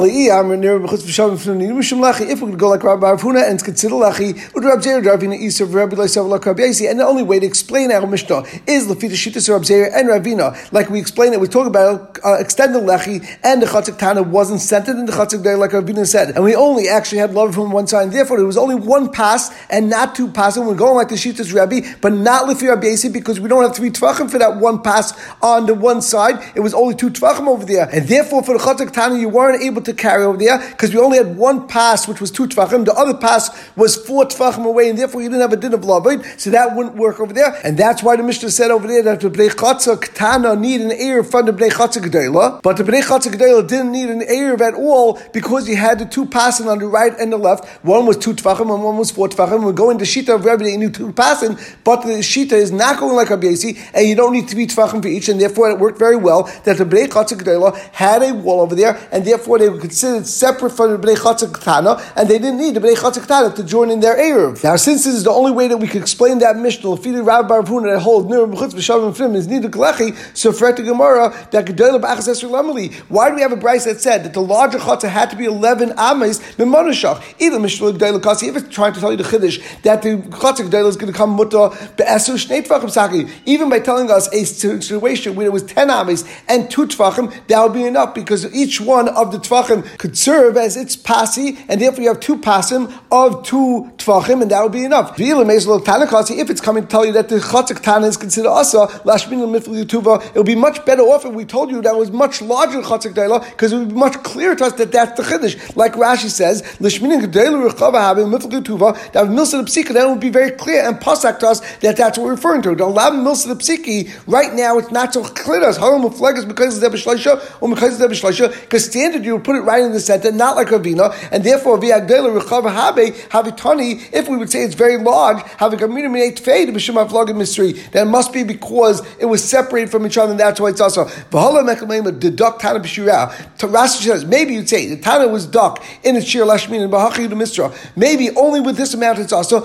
If 2.31 2.41
we 2.41 2.51
could 2.51 2.59
go 2.59 2.69
like 2.71 2.83
Rabbi 2.83 3.15
Huna 3.17 3.51
and 3.51 3.63
consider 3.63 3.95
Lachi, 3.95 4.55
would 4.55 4.65
Rabbi 4.65 4.81
Zera 4.81 5.03
Ravina 5.03 5.39
Isa 5.39 5.67
Rabbi 5.67 5.97
like 5.97 6.47
Rabbi 6.47 6.63
Yasi, 6.63 6.87
and 6.87 6.99
the 6.99 7.05
only 7.05 7.23
way 7.23 7.41
to 7.41 7.47
explain 7.47 7.93
our 7.93 8.07
Mishnah 8.07 8.45
is 8.67 8.87
Lefi 8.87 9.01
the 9.01 9.09
Shita 9.09 9.47
Rabbi 9.47 9.91
and 9.95 10.09
Ravina. 10.09 10.73
Like 10.73 10.89
we 10.89 10.99
explained 10.99 11.35
it, 11.35 11.41
we 11.41 11.49
talk 11.49 11.67
about 11.67 12.19
uh, 12.25 12.35
extended 12.35 12.83
Lechi, 12.83 13.27
and 13.43 13.61
the 13.61 13.67
Chatzik 13.67 13.99
Tana 13.99 14.23
wasn't 14.23 14.63
centered 14.63 14.97
in 14.97 15.05
the 15.05 15.13
Chatzik 15.13 15.43
Day 15.45 15.57
like 15.57 15.73
Ravina 15.73 16.07
said. 16.07 16.31
And 16.31 16.43
we 16.43 16.55
only 16.55 16.89
actually 16.89 17.19
had 17.19 17.35
love 17.35 17.55
from 17.55 17.71
one 17.71 17.87
side, 17.87 18.05
and 18.05 18.13
therefore 18.13 18.39
it 18.39 18.45
was 18.45 18.57
only 18.57 18.77
one 18.77 19.11
pass 19.13 19.55
and 19.69 19.91
not 19.91 20.15
two 20.15 20.29
passes. 20.29 20.54
We're 20.63 20.75
going 20.75 20.97
like 20.97 21.09
the 21.09 21.17
Shita's 21.17 21.53
Rabbi, 21.53 21.81
but 22.01 22.13
not 22.13 22.49
Lefi 22.49 22.69
Rabbi 22.69 22.95
because 23.13 23.41
we 23.41 23.49
don't 23.49 23.63
have 23.63 23.75
three 23.75 23.91
Tvachim 23.91 24.31
for 24.31 24.39
that 24.39 24.57
one 24.57 24.83
pass 24.83 25.13
on 25.43 25.67
the 25.67 25.75
one 25.75 26.03
side. 26.03 26.43
It 26.55 26.61
was 26.61 26.75
only 26.75 26.95
two 26.95 27.11
Tvachim 27.11 27.47
over 27.47 27.65
there. 27.65 27.89
And 27.93 28.07
therefore 28.09 28.43
for 28.43 28.57
the 28.57 28.63
Chatzik 28.63 28.93
Tana 28.93 29.19
you 29.19 29.29
weren't 29.29 29.63
able 29.63 29.83
to 29.83 29.93
carry 29.93 30.25
over 30.25 30.37
there 30.37 30.59
because 30.71 30.95
we 30.95 31.01
only 31.01 31.19
had 31.19 31.37
one 31.37 31.67
pass 31.67 32.07
which 32.09 32.21
was 32.21 32.31
two 32.31 32.47
Tvachim. 32.47 32.85
The 32.85 32.95
other 32.95 33.15
pass 33.15 33.51
was 33.77 33.97
four 33.97 34.25
Tvachim 34.25 34.65
away 34.65 34.89
and 34.91 34.99
therefore 34.99 35.23
you 35.23 35.29
didn't 35.29 35.43
have 35.43 35.53
a 35.53 35.57
din 35.57 35.75
of 35.75 35.81
Lavod, 35.83 36.39
so 36.39 36.51
that 36.51 36.75
wouldn't 36.77 36.97
work 36.97 37.21
over 37.21 37.33
there. 37.33 37.59
And 37.65 37.77
that's 37.79 38.03
why 38.03 38.17
the 38.17 38.23
Mishnah 38.23 38.51
said 38.51 38.71
over 38.71 38.87
there 38.87 39.03
that 39.03 39.21
the 39.21 39.31
Bnei 39.31 39.51
Chatzik 39.51 40.15
Tana 40.15 40.57
need 40.57 40.81
an 40.81 40.93
ear 40.93 41.23
from 41.25 41.47
the 41.47 41.53
Bnei 41.53 41.71
Chatzik 41.71 42.05
Gedela, 42.05 42.63
but 42.63 42.77
the 42.77 42.85
Bnei 42.85 43.03
Chatzik 43.03 43.33
Gedela 43.33 43.67
didn't 43.67 43.93
need 43.93 44.09
an 44.09 44.23
ear 44.23 44.55
at 44.63 44.75
all 44.75 45.21
because 45.33 45.67
he 45.67 45.75
had 45.75 45.99
the 45.99 46.05
two 46.05 46.27
passing 46.27 46.69
on 46.69 46.79
the 46.79 46.87
right 46.87 47.13
and 47.19 47.33
the 47.33 47.37
left. 47.37 47.67
One 47.85 48.07
was 48.07 48.17
two 48.17 48.35
Tvachim 48.35 48.73
and 48.73 48.83
one 48.83 48.97
was 48.97 49.11
four 49.11 49.29
Tvachim. 49.29 49.65
We're 49.65 49.73
going 49.73 49.99
to 49.99 50.05
Shita 50.05 50.43
Rebbe, 50.45 50.71
you 50.71 50.79
need 50.79 50.95
two 50.95 51.13
passing, 51.13 51.57
but 51.83 52.03
the 52.03 52.21
Shita 52.21 52.53
is 52.53 52.71
not 52.71 53.01
going 53.01 53.17
like 53.17 53.31
Rabbi 53.31 53.49
Yasi, 53.49 53.79
and 53.95 54.07
you 54.07 54.15
don't 54.15 54.33
need 54.33 54.49
three 54.49 54.67
Tvachim 54.67 55.03
for 55.03 55.09
each, 55.09 55.29
and 55.29 55.41
therefore 55.41 55.71
it 55.71 55.79
worked 55.79 55.99
very 55.99 56.17
well 56.17 56.45
that 56.65 56.79
the 56.79 56.85
Bnei 56.85 57.09
Gedela 57.09 57.77
had 57.93 58.23
a 58.23 58.35
wall 58.35 58.61
over 58.61 58.75
there, 58.75 58.99
and 59.11 59.25
therefore 59.25 59.59
they 59.59 59.69
were 59.69 59.79
considered 59.79 60.27
separate 60.27 60.71
from 60.71 60.91
the 60.93 60.99
Bnei 60.99 61.17
Chatzik 61.17 61.63
Tana, 61.63 62.01
and 62.17 62.29
they 62.29 62.39
didn't 62.39 62.59
need 62.59 62.75
the 62.75 62.81
Bnei 62.81 62.95
Chatzik 62.95 63.27
Tana 63.27 63.55
to 63.55 63.65
join 63.65 63.91
in 63.91 64.01
their 64.01 64.17
Erev. 64.17 64.63
Now, 64.63 64.77
since 64.77 65.05
this 65.05 65.15
is 65.15 65.25
the 65.25 65.31
only 65.31 65.53
way 65.53 65.69
that 65.69 65.77
we 65.77 65.89
could 65.89 66.03
explain 66.03 66.39
that 66.39 66.57
Mishnah, 66.57 66.91
Lefili 66.91 67.25
Rabbi 67.25 67.49
Baruch 67.49 67.85
that 67.85 68.01
holds 68.01 68.29
Nir 68.29 68.47
B'chutz 68.47 68.73
B'shavim 68.73 69.17
Fim 69.17 69.35
is 69.35 69.49
neither 69.49 69.69
Glechi, 69.69 70.15
so 70.37 70.51
the 70.53 70.83
Gemara 70.83 71.31
that 71.51 71.67
Gedela 71.67 72.01
B'achas 72.01 72.29
Esri 72.29 72.49
Lamali. 72.49 72.93
Why 73.09 73.29
do 73.29 73.37
we 73.37 73.43
have 73.43 73.53
a 73.53 73.57
Bryce 73.57 73.85
that 73.85 74.01
said 74.01 74.25
that 74.25 74.33
the 74.33 74.41
larger 74.41 74.79
Chatzah 74.79 75.09
had 75.09 75.31
to 75.31 75.37
be 75.37 75.45
eleven 75.45 75.91
ames 75.99 76.41
Mimonashach? 76.57 77.23
Either 77.39 77.59
Mishnah 77.59 77.93
Gedela 77.93 78.23
Kasi, 78.23 78.49
if 78.49 78.57
it's 78.57 78.75
trying 78.75 78.93
to 78.93 79.01
tell 79.01 79.11
you 79.11 79.17
the 79.17 79.25
Chiddush 79.25 79.83
that 79.83 80.03
the 80.03 80.17
Chatzah 80.35 80.69
Gedela 80.69 80.89
is 80.89 80.97
going 80.97 81.13
to 81.13 81.17
come 81.17 81.31
Mutta 81.31 81.71
Be'esu 81.97 82.35
Shnei 82.35 82.67
Tvachim 82.67 82.91
Saki, 82.91 83.27
even 83.47 83.69
by 83.69 83.81
telling 83.81 84.11
us 84.11 84.29
a 84.33 84.45
situation 84.45 85.35
where 85.35 85.47
it 85.47 85.53
was 85.53 85.63
ten 85.63 85.91
ames 85.91 86.25
and 86.49 86.71
two 86.71 86.87
Tvachim, 86.87 87.33
that 87.49 87.63
would 87.63 87.73
be 87.73 87.85
enough 87.85 88.15
because 88.15 88.55
each 88.55 88.81
one 88.81 89.09
of 89.09 89.33
the 89.33 89.39
Tvachim 89.39 89.85
could 89.99 90.17
serve 90.17 90.57
as 90.57 90.77
its 90.77 90.97
pasi, 90.97 91.59
and 91.69 91.81
therefore 91.81 92.03
you 92.03 92.09
have 92.09 92.21
two 92.21 92.37
pasim 92.37 92.93
of 93.11 93.43
two 93.45 93.91
Tvachim, 93.99 94.43
and 94.43 94.51
that 94.51 94.63
would 94.63 94.73
be 94.73 94.85
enough. 94.85 95.19
If 95.19 96.51
it's 96.51 96.61
coming 96.61 96.83
to 96.83 96.89
tell 96.89 97.05
you 97.05 97.13
that 97.13 97.29
the 97.29 97.37
Chatzik 97.37 97.81
Tana 97.81 98.07
is 98.07 98.17
considered 98.17 98.51
Asa, 98.51 98.87
Lashmin 99.05 99.39
Tuva, 99.87 100.25
it 100.27 100.35
would 100.35 100.47
be 100.47 100.55
much 100.55 100.85
better 100.85 101.03
off 101.03 101.25
if 101.25 101.33
we 101.33 101.45
told 101.45 101.71
you 101.71 101.81
that 101.83 101.97
was 101.97 102.11
much 102.11 102.43
larger 102.43 102.81
Chatzik 102.83 103.15
Daila, 103.15 103.45
because 103.51 103.73
it 103.73 103.79
would 103.79 103.89
be 103.91 103.95
much 103.95 104.23
clearer 104.23 104.55
to 104.55 104.65
us 104.65 104.73
that 104.75 104.93
that's 104.93 105.17
the 105.17 105.23
Chiddush. 105.23 105.77
Like 105.77 105.95
Rashi 105.95 106.29
says, 106.29 106.63
Lashmin 106.81 107.21
Tuva, 107.25 109.13
that 109.13 109.27
Milsa 109.27 109.65
the 109.65 109.65
Psika, 109.65 109.93
would 110.15 110.21
be 110.21 110.31
very 110.31 110.51
clear 110.51 110.89
and 110.89 110.97
pasak 110.97 111.39
to 111.41 111.49
us 111.49 111.61
that 111.79 111.97
that's 111.97 112.17
what 112.17 112.25
we're 112.25 112.35
referring 112.35 112.63
to. 112.63 112.75
The 112.75 112.87
Lav 112.87 113.13
Milsa 113.13 113.49
the 113.49 113.55
Psiki, 113.57 114.11
right 114.27 114.53
now 114.55 114.79
it's 114.79 114.91
not 114.91 115.13
so 115.13 115.23
clear 115.25 115.61
to 115.61 115.67
us. 115.67 115.77
How 115.77 115.95
is 116.07 116.45
because 116.45 116.83
of 116.83 116.93
Zebishlisha 116.93 117.63
or 117.63 117.69
because 117.69 118.01
of 118.01 118.11
Zebishlisha? 118.11 118.61
Because 118.63 118.87
standard 118.87 119.25
you 119.25 119.35
would 119.35 119.45
put 119.45 119.57
it 119.57 119.61
right 119.61 119.83
in 119.83 119.93
the 119.93 120.01
center, 120.01 120.33
not 120.33 120.57
like 120.57 120.69
Ravina, 120.69 121.15
and 121.31 121.45
therefore 121.45 121.79
Viagdela 121.79 122.41
Rechav 122.41 122.63
Habe 122.71 123.13
Havitani, 123.29 124.09
if 124.13 124.29
we 124.29 124.37
would 124.37 124.51
say 124.51 124.63
it's 124.63 124.75
very 124.75 124.97
large, 124.97 125.43
having 125.59 125.83
a 125.83 125.87
Havikamina 125.87 126.09
Minate 126.11 126.39
Fade 126.39 126.69
Bishima 126.69 127.09
Vlogim 127.09 127.37
Mystery, 127.37 127.73
that 127.93 128.07
must 128.07 128.33
be 128.33 128.45
because 128.45 129.03
it 129.19 129.27
was 129.27 129.43
separated 129.43 129.91
from 129.91 130.07
each 130.07 130.17
other, 130.17 130.31
and 130.31 130.41
that's 130.41 130.61
why 130.61 130.69
it's 130.69 130.81
also 130.81 131.05
Vahala 131.05 131.65
Mekamayim 131.75 132.19
deduct 132.19 132.61
Tana 132.61 132.81
Bishira. 132.81 133.33
Rashi 133.59 134.03
says, 134.05 134.25
maybe 134.25 134.55
you'd 134.55 134.69
say 134.69 134.87
the 134.87 134.97
Tana 134.97 135.29
was 135.29 135.47
duck 135.47 135.83
in 136.03 136.17
its 136.17 136.27
Shir 136.27 136.45
Lashmin 136.45 136.83
and 136.83 136.93
Bahachi 136.93 137.29
the 137.29 137.35
Mistra. 137.35 137.75
Maybe 137.97 138.31
only 138.37 138.61
with 138.61 138.77
this 138.77 138.95
amount 138.95 139.19
it's 139.19 139.33
also, 139.33 139.63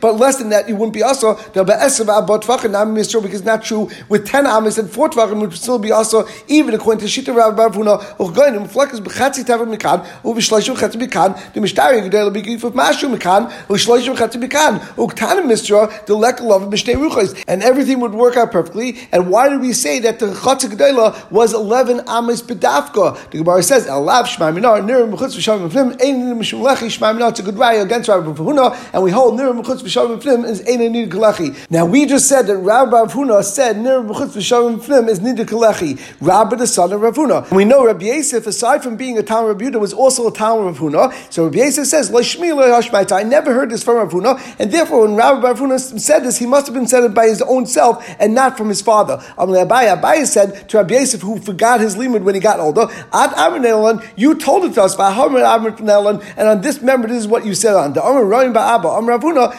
but 0.00 0.16
less 0.16 0.36
than 0.38 0.50
that 0.50 0.68
you 0.68 0.76
wouldn't 0.76 0.92
be 0.92 1.02
also, 1.02 1.34
because 3.20 3.44
not 3.44 3.64
true 3.64 3.88
with 4.08 4.26
10 4.26 4.46
amis 4.46 4.78
and 4.78 4.90
4 4.90 5.10
tvachim 5.10 5.40
would 5.40 5.52
still 5.54 5.78
be 5.78 5.90
also, 5.92 6.26
even 6.48 6.74
according 6.74 7.06
to 7.06 7.06
Shita 7.06 7.34
Rav 7.34 7.54
Bavuna, 7.54 8.00
Uchgoin, 8.18 8.66
Muflakas 8.66 9.00
B'chatzi 9.00 9.44
Tavim 9.44 9.74
Mikan, 9.74 10.04
Uvishloishim 10.22 10.76
Chatzi 10.76 10.96
Mikan, 11.00 11.34
the 11.52 11.60
Mishtari 11.60 12.02
Gedel 12.08 12.30
Begif 12.34 12.64
of 12.64 12.74
Mashu 12.74 13.08
Mikan, 13.14 13.50
Uvishloishim 13.66 14.16
Chatzi 14.16 14.38
Mikan, 14.42 14.80
Uktanim 14.96 15.46
Mistra, 15.46 15.88
the 16.06 16.14
Lekalov 16.14 16.70
Mishtei 16.70 16.94
Ruchos, 16.94 17.34
and 17.48 17.62
everything 17.62 18.00
would 18.00 18.14
work 18.14 18.36
out 18.36 18.52
perfectly. 18.52 18.98
And 19.12 19.30
why 19.30 19.48
did 19.48 19.60
we 19.60 19.72
say 19.72 19.98
that 20.00 20.18
the 20.18 20.26
Chatzi 20.26 20.68
Gedela 20.68 21.30
was 21.30 21.52
11 21.54 22.00
amis 22.06 22.42
bedafka? 22.42 23.30
The 23.30 23.38
Gemara 23.38 23.62
says, 23.62 23.86
Elav 23.86 24.24
Shmai 24.24 24.52
Minar, 24.54 24.80
Nirim 24.80 25.12
Mechutz 25.14 25.36
V'Shavim 25.36 25.70
Flim, 25.70 25.90
Ein 25.92 26.38
Mishum 26.38 26.60
Lechi, 26.62 26.86
Shmai 26.86 27.14
Minar, 27.14 27.30
it's 27.30 27.40
a 27.40 27.42
good 27.42 27.54
raya 27.54 27.82
against 27.82 28.08
Rabbi 28.08 28.26
and 28.26 28.36
we 29.06 29.12
hold 29.12 29.38
Nirim 29.38 29.62
Mechutz 29.62 29.82
V'Shavim 29.82 30.20
Flim 30.20 30.44
is 30.44 30.60
Ein 30.66 30.80
Nid 30.90 31.10
Kalechi. 31.10 31.56
Now 31.70 31.86
we 31.86 32.06
just 32.06 32.26
said 32.26 32.48
that 32.48 32.56
Rabbi 32.56 33.04
Huna 33.04 33.44
said 33.44 33.76
Nirim 33.76 34.08
Mechutz 34.10 34.30
V'Shavim 34.30 34.82
Flim 34.82 35.08
is 35.08 35.20
Nid 35.20 35.36
Kalechi, 35.46 36.00
Rabbi 36.20 36.56
the 36.56 36.66
son 36.66 36.92
of 36.92 37.00
Rav 37.00 37.14
Huna. 37.14 37.48
We 37.52 37.64
know 37.64 37.86
Rabbi 37.86 38.06
Yosef, 38.06 38.48
aside 38.48 38.82
from 38.82 38.96
being 38.96 39.16
a 39.16 39.22
town 39.22 39.46
Rabbi 39.46 39.68
was 39.78 39.92
also 39.92 40.26
a 40.26 40.32
town 40.32 40.66
of 40.66 40.80
Rav 40.80 40.92
Huna. 40.92 41.32
So 41.32 41.44
Rabbi 41.44 41.58
Yosef 41.58 41.86
says, 41.86 43.12
I 43.12 43.22
never 43.22 43.54
heard 43.54 43.70
this 43.70 43.84
from 43.84 43.98
Rav 43.98 44.10
Huna, 44.10 44.56
and 44.58 44.72
therefore 44.72 45.02
when 45.02 45.14
Rabbi 45.14 45.40
Rav 45.40 45.60
Huna 45.60 46.00
said 46.00 46.24
this, 46.24 46.38
he 46.38 46.46
must 46.46 46.66
have 46.66 46.74
been 46.74 46.88
said 46.88 47.04
it 47.04 47.14
by 47.14 47.28
his 47.28 47.42
own 47.42 47.66
self 47.66 48.04
and 48.18 48.34
not 48.34 48.58
from 48.58 48.68
his 48.68 48.82
father. 48.82 49.22
Um, 49.38 49.50
Abaye, 49.50 50.00
Abaye 50.00 50.26
said 50.26 50.68
to 50.68 50.78
Rabbi 50.78 50.94
Yosef, 50.94 51.20
who 51.20 51.38
forgot 51.38 51.78
his 51.78 51.94
limud 51.94 52.24
when 52.24 52.34
he 52.34 52.40
got 52.40 52.58
older, 52.58 52.88
Ad 53.12 53.32
Amr 53.34 54.02
you 54.16 54.34
told 54.34 54.64
it 54.64 54.74
to 54.74 54.82
us, 54.82 54.96
by 54.96 55.12
Hamar 55.12 55.44
Amr 55.44 55.76
and 55.78 56.48
on 56.48 56.60
this 56.60 56.82
member, 56.82 57.06
this 57.06 57.18
is 57.18 57.28
what 57.28 57.46
you 57.46 57.54
said 57.54 57.76
on 57.76 57.92
the 57.92 58.02
Amr 58.02 58.24
Rayim 58.24 58.52
Ba'aba, 58.56 58.95
Amr 58.96 59.18
Ravuna, 59.18 59.52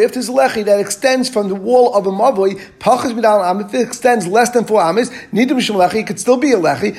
if 0.00 0.12
there's 0.14 0.28
a 0.28 0.32
lechi 0.32 0.64
that 0.64 0.78
extends 0.78 1.28
from 1.28 1.48
the 1.48 1.56
wall 1.56 1.92
of 1.94 2.06
a 2.06 2.10
mavoi, 2.10 2.60
pachas 2.78 3.12
midal 3.12 3.44
am, 3.44 3.60
if 3.60 3.74
it 3.74 3.80
extends 3.80 4.28
less 4.28 4.50
than 4.50 4.64
four 4.64 4.80
amis, 4.80 5.10
nidim 5.32 5.56
mishum 5.58 5.74
lechi, 5.74 5.96
it 5.96 6.06
could 6.06 6.20
still 6.20 6.36
be 6.36 6.52
a 6.52 6.56
lechi, 6.56 6.96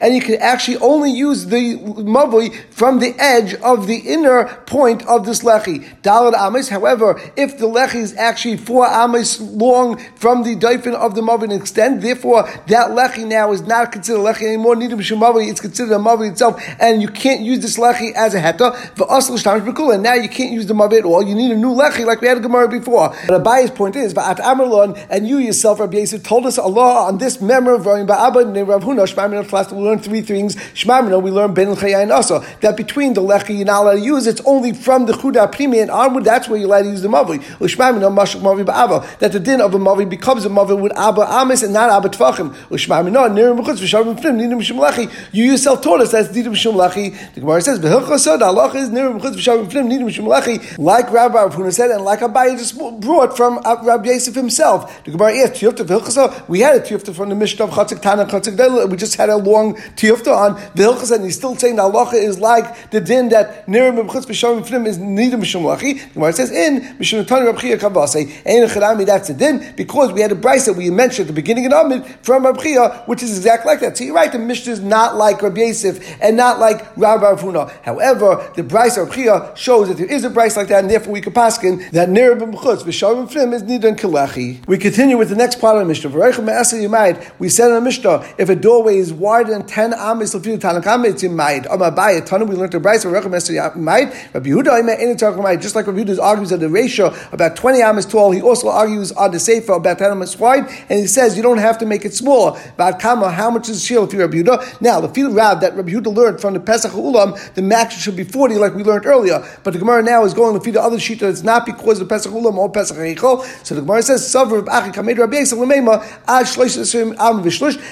and 0.00 0.14
you 0.14 0.20
can 0.20 0.34
actually 0.36 0.76
only 0.78 1.10
use 1.10 1.46
the 1.46 1.78
mavoi 1.78 2.54
from 2.70 2.98
the 2.98 3.14
edge 3.18 3.54
of 3.54 3.86
the 3.86 3.96
inner 3.96 4.44
point 4.66 5.02
of 5.06 5.24
this 5.24 5.42
lechi. 5.42 5.82
Dalad 6.02 6.34
amis, 6.34 6.68
however, 6.68 7.18
if 7.34 7.56
the 7.56 7.66
lechi 7.66 7.96
is 7.96 8.14
actually 8.16 8.58
four 8.58 8.86
amis 8.86 9.40
long 9.40 9.96
from 10.16 10.42
the 10.42 10.54
daifin 10.56 10.94
of 10.94 11.14
the 11.14 11.22
mavoi 11.22 11.44
and 11.44 11.54
extend, 11.54 12.02
therefore 12.02 12.42
that 12.66 12.90
lechi 12.90 13.26
now 13.26 13.50
is 13.50 13.62
not 13.62 13.92
considered 13.92 14.20
a 14.20 14.24
lechi 14.24 14.42
anymore, 14.42 14.74
nidim 14.74 14.98
mishum 14.98 15.22
it's 15.48 15.60
considered 15.60 15.94
a 15.94 15.98
mavoi 15.98 16.30
itself, 16.30 16.62
and 16.78 17.00
you 17.00 17.08
can't 17.08 17.40
use 17.40 17.60
this 17.60 17.78
lechi 17.78 18.12
as 18.12 18.34
a 18.34 18.40
heta, 18.40 18.76
for 18.94 19.10
us 19.10 19.21
and 19.30 20.02
now 20.02 20.14
you 20.14 20.28
can't 20.28 20.52
use 20.52 20.66
the 20.66 20.74
mavoi 20.74 20.98
at 20.98 21.04
all, 21.04 21.22
you 21.22 21.34
need 21.34 21.50
a 21.50 21.56
new 21.56 21.74
lechi 21.74 22.04
like 22.04 22.20
we 22.20 22.28
had 22.28 22.38
a 22.38 22.40
Gemara 22.40 22.68
before. 22.68 23.14
But 23.26 23.42
Abaye's 23.42 23.70
point 23.70 23.96
is, 23.96 24.14
Va'at 24.14 24.38
Amarlon, 24.38 24.98
and 25.10 25.26
you 25.28 25.38
yourself, 25.38 25.80
Rabbi 25.80 25.98
Yosef, 25.98 26.22
told 26.22 26.46
us 26.46 26.58
Allah 26.58 27.06
on 27.06 27.18
this 27.18 27.40
memory 27.40 27.76
of 27.76 27.82
Rayim 27.82 28.06
Ba'abba 28.06 28.42
and 28.42 28.68
Rav 28.68 28.82
Huna, 28.82 29.06
Shmamina 29.12 29.48
class, 29.48 29.72
we 29.72 29.78
learn 29.78 29.98
three 29.98 30.22
things. 30.22 30.56
Shmamina, 30.56 31.22
we 31.22 31.30
learn 31.30 31.54
Ben 31.54 31.68
Chayayin 31.68 32.14
also, 32.14 32.40
that 32.60 32.76
between 32.76 33.14
the 33.14 33.20
lechi 33.20 33.56
you're 33.56 33.66
not 33.66 33.82
allowed 33.82 33.94
to 33.94 34.00
use, 34.00 34.26
it's 34.26 34.40
only 34.44 34.72
from 34.72 35.06
the 35.06 35.12
Chuda 35.12 35.50
Primi 35.50 35.80
and 35.80 35.90
onward, 35.90 36.24
that's 36.24 36.48
where 36.48 36.58
you're 36.58 36.68
allowed 36.68 36.82
to 36.82 36.90
use 36.90 37.02
the 37.02 37.08
Mavi. 37.08 37.38
Shmamina, 37.58 38.14
Mashak 38.14 38.40
Mavi 38.40 38.64
Ba'abba, 38.64 39.18
that 39.18 39.32
the 39.32 39.40
din 39.40 39.60
of 39.60 39.74
a 39.74 39.78
Mavi 39.78 40.08
becomes 40.08 40.44
a 40.44 40.48
Mavi 40.48 40.80
with 40.80 40.96
Abba 40.96 41.22
Amis 41.22 41.62
and 41.62 41.72
not 41.72 41.90
Abba 41.90 42.08
Tvachim. 42.08 42.54
Shmamina, 42.70 43.30
Nirim 43.30 43.58
B'chutz, 43.62 43.78
V'shavim 43.78 44.20
Flim, 44.20 44.38
Nirim 44.38 44.62
Shum 44.62 44.78
Lechi. 44.78 45.10
You 45.32 45.44
yourself 45.44 45.82
taught 45.82 46.00
us 46.00 46.12
that's 46.12 46.28
Nirim 46.28 46.54
Shum 46.56 46.74
Lechi. 46.74 47.14
The 47.34 47.40
Gemara 47.40 47.60
says, 47.60 47.78
V'hilcha 47.78 48.18
Sod, 48.18 48.42
Allah 48.42 48.72
is 48.74 48.90
Nirim 48.90 49.11
V'shavim. 49.20 50.78
Like 50.78 51.10
Rabbi 51.10 51.34
Rav 51.34 51.54
Huna 51.54 51.72
said, 51.72 51.90
and 51.90 52.04
like 52.04 52.20
Abaye 52.20 52.58
just 52.58 52.78
brought 53.00 53.36
from 53.36 53.60
uh, 53.64 53.76
Rabbi 53.82 54.10
Yosef 54.10 54.34
himself. 54.34 55.04
The 55.04 55.12
Gemara 55.12 55.38
asked, 55.38 55.54
Tiyufta 55.54 55.84
Vilchasa, 55.84 56.48
we 56.48 56.60
had 56.60 56.76
a 56.76 56.80
Tiyufta 56.80 57.14
from 57.14 57.28
the 57.28 57.34
Mishnah 57.34 57.64
of 57.64 57.70
Chatzik 57.70 58.00
Tana, 58.00 58.24
Chatzik 58.26 58.90
we 58.90 58.96
just 58.96 59.16
had 59.16 59.28
a 59.28 59.36
long 59.36 59.74
Tiyufta 59.74 60.34
on 60.34 60.56
Vilchasa, 60.74 61.16
and 61.16 61.24
he's 61.24 61.36
still 61.36 61.56
saying 61.56 61.76
the 61.76 61.82
halacha 61.82 62.14
is 62.14 62.38
like 62.38 62.90
the 62.90 63.00
din 63.00 63.28
that 63.30 63.66
Nirim 63.66 64.06
B'chutz 64.06 64.26
B'shavim 64.26 64.66
Flim 64.66 64.86
is 64.86 64.98
neither 64.98 65.36
Mishum 65.36 65.62
Lachi. 65.62 66.00
The 66.08 66.14
Gemara 66.14 66.32
says, 66.32 66.50
in 66.50 66.80
Mishum 66.98 67.26
Tani 67.26 67.46
Rabbi 67.46 67.60
Chia 67.60 67.78
Kavase, 67.78 68.30
Ein 68.46 68.68
Chadami, 68.68 69.06
that's 69.06 69.28
the 69.28 69.34
din, 69.34 69.74
because 69.76 70.12
we 70.12 70.20
had 70.20 70.32
a 70.32 70.36
that 70.36 70.74
we 70.76 70.90
mentioned 70.90 71.28
at 71.28 71.28
the 71.28 71.32
beginning 71.32 71.66
of 71.66 71.72
Amid 71.72 72.04
from 72.22 72.44
Rabbi 72.44 72.62
Chia, 72.62 73.02
which 73.06 73.22
is 73.22 73.36
exactly 73.36 73.70
like 73.70 73.80
that. 73.80 73.96
So 73.96 74.04
you're 74.04 74.14
right, 74.14 74.30
the 74.30 74.38
Mishnah 74.38 74.72
is 74.72 74.80
not 74.80 75.16
like 75.16 75.42
Rabbi 75.42 75.62
Yosef 75.62 76.20
and 76.20 76.36
not 76.36 76.58
like 76.58 76.96
Rabbi 76.96 77.22
Rav 77.22 77.40
Huna. 77.40 77.70
However, 77.82 78.50
the 78.54 78.62
Bryce 78.62 78.98
of 79.02 79.58
shows 79.58 79.88
that 79.88 79.96
there 79.96 80.06
is 80.06 80.24
a 80.24 80.30
Bryce 80.30 80.56
like 80.56 80.68
that, 80.68 80.80
and 80.80 80.90
therefore 80.90 81.12
we 81.12 81.20
could 81.20 81.34
paskin 81.34 81.90
that 81.90 82.08
Nir 82.08 82.36
b'mchutz 82.36 82.82
v'shavim 82.82 83.30
flim 83.30 83.52
is 83.52 83.62
nidan 83.62 83.98
kalechi. 83.98 84.66
We 84.66 84.78
continue 84.78 85.16
with 85.16 85.28
the 85.28 85.36
next 85.36 85.60
part 85.60 85.76
of 85.76 85.82
the 85.82 85.86
Mishnah. 85.86 86.10
V'reichem 86.10 86.44
me'asa 86.44 86.76
yimayid. 86.76 87.32
We 87.38 87.48
said 87.48 87.68
in 87.68 87.74
the 87.74 87.80
Mishnah, 87.80 88.34
if 88.38 88.48
a 88.48 88.56
doorway 88.56 88.96
is 88.98 89.12
wider 89.12 89.50
than 89.50 89.66
ten 89.66 89.92
amis 89.94 90.34
l'filu 90.34 90.58
tanakam, 90.58 91.04
it's 91.04 91.22
yimayid. 91.22 91.66
Am 91.70 91.80
abayit 91.80 92.28
tanu. 92.28 92.48
We 92.48 92.56
learned 92.56 92.72
the 92.72 92.80
brayse 92.80 93.04
v'reichem 93.04 93.30
me'asa 93.30 93.52
yimayid. 93.52 94.34
Rabbi 94.34 94.50
Yehuda 94.50 94.80
ima 94.80 94.92
eni 94.92 95.16
tanakam 95.18 95.60
Just 95.60 95.74
like 95.74 95.86
Rabbi 95.86 96.00
Yehuda 96.00 96.20
argues 96.22 96.52
on 96.52 96.60
the 96.60 96.68
ratio 96.68 97.14
about 97.32 97.56
twenty 97.56 97.82
amis 97.82 98.06
tall, 98.06 98.30
he 98.30 98.40
also 98.40 98.68
argues 98.68 99.12
on 99.12 99.30
the 99.30 99.40
sefer 99.40 99.72
about 99.72 99.98
ten 99.98 100.10
amis 100.10 100.38
wide, 100.38 100.66
and 100.88 101.00
he 101.00 101.06
says 101.06 101.36
you 101.36 101.42
don't 101.42 101.58
have 101.58 101.78
to 101.78 101.86
make 101.86 102.04
it 102.04 102.14
smaller. 102.14 102.60
But 102.76 103.00
kama, 103.00 103.30
how 103.30 103.50
much 103.50 103.68
is 103.68 103.84
shield 103.84 104.08
if 104.08 104.14
you're 104.14 104.26
Rabbi 104.26 104.38
Yehuda? 104.38 104.80
Now 104.80 105.00
the 105.00 105.08
field 105.08 105.34
rab 105.34 105.60
that 105.60 105.74
Rabbi 105.74 105.90
Yehuda 105.90 106.14
learned 106.14 106.40
from 106.40 106.54
the 106.54 106.60
Pesach 106.60 106.92
Ulam, 106.92 107.36
the 107.54 107.62
max 107.62 107.96
should 107.96 108.16
be 108.16 108.24
forty, 108.24 108.56
like 108.56 108.74
we 108.74 108.82
learned 108.82 108.91
earlier. 109.00 109.42
But 109.64 109.72
the 109.72 109.78
Gemara 109.78 110.02
now 110.02 110.24
is 110.24 110.34
going 110.34 110.54
to 110.54 110.60
feed 110.64 110.74
the 110.74 110.82
other 110.82 110.98
sheet 110.98 111.20
that 111.20 111.30
it's 111.30 111.42
not 111.42 111.64
because 111.66 112.00
of 112.00 112.08
Pesach 112.08 112.32
Ulam 112.32 112.56
or 112.56 112.70
Pesach 112.70 112.96
Eichel. 112.96 113.44
So 113.64 113.74
the 113.74 113.80
Gemara 113.80 114.02
says, 114.02 114.30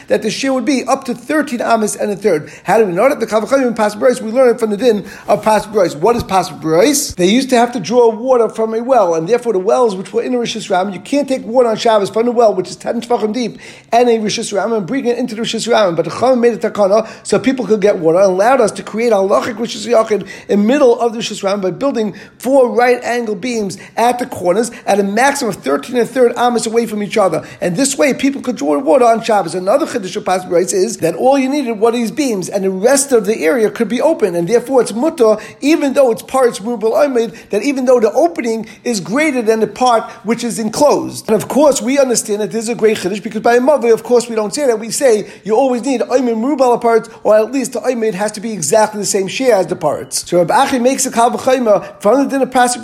that 0.09 0.23
the 0.23 0.31
share 0.31 0.53
would 0.53 0.65
be 0.65 0.85
up 0.85 1.05
to 1.05 1.15
thirteen 1.15 1.61
amas 1.61 1.97
and 1.97 2.11
a 2.11 2.17
third. 2.17 2.51
How 2.65 2.79
do 2.79 2.87
we 2.87 2.93
know 2.93 3.09
that? 3.09 3.21
The 3.21 3.27
Kavachayim 3.27 3.69
in 3.69 3.75
Pas 3.75 3.95
Bryce, 3.95 4.21
we 4.21 4.31
learn 4.31 4.55
it 4.55 4.59
from 4.59 4.71
the 4.71 4.77
din 4.77 5.07
of 5.29 5.43
Pas 5.43 5.67
Bryce. 5.67 5.95
What 5.95 6.17
is 6.17 6.25
Pas 6.25 6.51
Bryce? 6.51 7.15
They 7.15 7.29
used 7.29 7.51
to 7.51 7.57
have 7.57 7.73
to 7.73 7.81
draw 7.81 8.11
water 8.11 8.49
from 8.49 8.75
a 8.75 8.83
well, 8.83 9.15
and 9.15 9.29
therefore 9.29 9.53
the 9.53 9.59
wells 9.59 9.95
which 9.95 10.13
were 10.13 10.23
in 10.23 10.35
a 10.35 10.39
Rishis 10.39 10.71
Ram, 10.71 10.91
you 10.91 11.01
can't 11.01 11.29
take 11.29 11.45
water 11.45 11.69
on 11.69 11.77
Shabbos 11.77 12.11
from 12.11 12.27
the 12.27 12.33
well, 12.33 12.55
which 12.55 12.69
is 12.69 12.77
ten 12.77 13.01
tefachim 13.01 13.33
deep, 13.33 13.59
and 13.93 14.09
a 14.09 14.19
Rishis 14.19 14.53
Ram, 14.53 14.73
and 14.73 14.87
bring 14.87 15.07
it 15.07 15.19
into 15.19 15.35
the 15.35 15.43
Rishis 15.43 15.69
Ram. 15.69 15.95
But 15.95 16.07
the 16.07 16.11
Chacham 16.11 16.41
made 16.41 16.55
a 16.55 16.59
takana 16.59 17.07
so 17.27 17.39
people 17.39 17.67
could 17.67 17.81
get 17.81 17.99
water, 17.99 18.19
and 18.19 18.27
allowed 18.27 18.61
us 18.61 18.73
to 18.73 18.83
create 18.83 19.13
halachic 19.13 19.59
Rishis 19.59 19.87
Yachid 19.87 20.29
in 20.49 20.67
middle 20.67 20.80
of 20.81 21.13
the 21.13 21.19
Rishis 21.19 21.43
Ram 21.43 21.61
by 21.61 21.71
building 21.71 22.15
four 22.39 22.71
right 22.71 23.03
angle 23.05 23.35
beams 23.35 23.79
at 23.97 24.19
the 24.19 24.27
corners 24.27 24.71
at 24.87 24.99
a 24.99 25.03
maximum 25.03 25.55
of 25.55 25.63
13 25.63 25.97
and 25.97 26.09
a 26.09 26.11
third 26.11 26.33
amas 26.37 26.67
away 26.67 26.87
from 26.87 27.03
each 27.03 27.17
other. 27.17 27.47
And 27.61 27.77
this 27.77 27.99
way, 27.99 28.15
people 28.15 28.41
could 28.41 28.57
draw 28.57 28.79
water 28.79 29.05
on 29.05 29.23
Shabbos. 29.23 29.55
Another 29.55 29.87
Chiddush 29.87 30.17
of 30.17 30.25
Pas 30.25 30.45
is 30.73 30.99
that 30.99 31.15
all 31.15 31.39
you 31.39 31.49
needed 31.49 31.79
were 31.79 31.93
these 31.93 32.11
beams, 32.11 32.49
and 32.49 32.65
the 32.65 32.71
rest 32.71 33.13
of 33.13 33.27
the 33.27 33.45
area 33.45 33.71
could 33.71 33.89
be 33.89 34.01
open, 34.01 34.35
and 34.35 34.49
therefore 34.49 34.81
it's 34.81 34.93
mutter, 34.93 35.37
even 35.61 35.93
though 35.93 36.11
it's 36.11 36.23
parts 36.23 36.61
rubel 36.61 36.93
oimid, 36.93 37.51
that 37.51 37.63
even 37.63 37.85
though 37.85 38.01
the 38.01 38.13
opening 38.13 38.67
is 38.85 39.01
greater 39.01 39.43
than 39.43 39.61
the 39.61 39.67
part 39.67 40.11
which 40.25 40.43
is 40.45 40.59
enclosed. 40.59 41.29
And 41.29 41.41
of 41.41 41.49
course, 41.49 41.83
we 41.83 41.99
understand 41.99 42.41
that 42.41 42.51
this 42.51 42.65
is 42.65 42.69
a 42.71 42.75
great 42.75 42.97
Chiddush, 42.97 43.23
because 43.23 43.43
by 43.43 43.57
a 43.57 43.61
mother, 43.61 43.93
of 43.93 44.03
course, 44.03 44.29
we 44.29 44.35
don't 44.35 44.55
say 44.55 44.67
that. 44.67 44.79
We 44.79 44.91
say 44.91 45.31
you 45.45 45.55
always 45.55 45.83
need 45.83 46.01
oimid 46.01 46.37
rubel 46.37 46.81
parts, 46.81 47.09
or 47.23 47.37
at 47.37 47.53
least 47.53 47.73
the 47.75 47.81
oimid 47.81 48.15
has 48.15 48.33
to 48.33 48.41
be 48.41 48.53
exactly 48.53 49.01
the 49.01 49.07
same 49.07 49.29
share 49.29 49.57
as 49.57 49.67
the 49.67 49.77
parts. 49.77 50.29
So 50.29 50.39
Rabbi 50.39 50.55
Achi 50.71 50.79
makes 50.79 51.05
a 51.05 51.11
kavachayma 51.11 52.01
from 52.01 52.23
the 52.23 52.31
din 52.31 52.43
of 52.43 52.51
Pas 52.53 52.77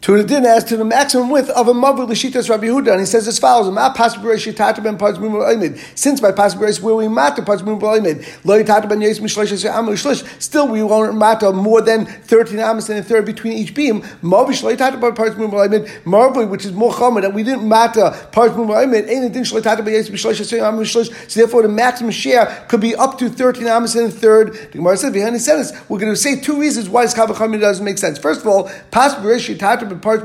to 0.00 0.16
the 0.16 0.24
din 0.24 0.44
as 0.44 0.64
to 0.64 0.76
the 0.76 0.84
maximum 0.84 1.30
width 1.30 1.48
of 1.50 1.68
a 1.68 1.72
mavur 1.72 2.08
l'shitas 2.08 2.50
Rabbi 2.50 2.66
Yehuda, 2.66 2.90
and 2.90 3.00
he 3.00 3.06
says 3.06 3.28
as 3.28 3.38
follows: 3.38 3.72
"Ma 3.72 3.94
pasberes 3.94 4.44
yitata 4.44 4.82
ben 4.82 4.98
parts 4.98 5.18
mumul 5.18 5.78
Since 5.96 6.20
by 6.20 6.32
pasberes 6.32 6.80
where 6.80 6.96
we 6.96 7.06
matter 7.06 7.42
parts 7.42 7.62
mumul 7.62 7.80
oimid, 7.80 8.26
lo 8.44 8.60
yitata 8.60 8.88
ben 8.88 9.00
yes 9.00 9.20
mishlesh 9.20 9.70
amul 9.70 9.92
shlish. 9.92 10.26
Still, 10.42 10.66
we 10.66 10.82
won't 10.82 11.16
matter 11.16 11.52
more 11.52 11.80
than 11.80 12.06
thirteen 12.06 12.58
amos 12.58 12.88
and 12.88 12.98
a 12.98 13.02
third 13.04 13.24
between 13.24 13.52
each 13.52 13.72
beam. 13.72 14.02
Mavish 14.20 14.64
lo 14.64 14.74
yitata 14.74 15.00
ben 15.00 15.14
parts 15.14 15.36
mumul 15.36 15.68
oimid. 15.68 15.88
Marvui, 16.02 16.48
which 16.48 16.64
is 16.64 16.72
more 16.72 16.92
common, 16.92 17.22
that 17.22 17.32
we 17.32 17.44
didn't 17.44 17.68
matter 17.68 18.10
parts 18.32 18.54
mumul 18.54 18.74
oimid. 18.74 19.08
Ain't 19.08 19.32
din 19.32 19.44
shleitata 19.44 19.84
ben 19.84 19.94
yes 19.94 20.08
mishlesh 20.08 20.40
amul 20.58 20.80
shlish. 20.80 21.30
So 21.30 21.38
therefore, 21.38 21.62
the 21.62 21.68
maximum 21.68 22.10
share 22.10 22.66
could 22.68 22.80
be 22.80 22.96
up 22.96 23.16
to 23.18 23.28
thirteen 23.28 23.68
amos 23.68 23.94
and 23.94 24.08
a 24.08 24.10
third. 24.10 24.54
The 24.54 24.78
Gemara 24.78 24.96
said 24.96 25.12
behind 25.12 25.36
the 25.36 25.40
sentence, 25.40 25.72
we're 25.88 26.00
going 26.00 26.12
to 26.12 26.16
say 26.16 26.40
two 26.40 26.58
reasons 26.58 26.88
why 26.88 27.04
it's 27.04 27.14
Chavachami 27.28 27.60
doesn't 27.60 27.84
make 27.84 27.98
sense. 27.98 28.18
First 28.18 28.40
of 28.40 28.46
all, 28.46 28.70
Pas 28.90 29.14
Berish 29.16 29.54
Tatra 29.56 29.88
by 29.88 29.96
Parts 29.96 30.22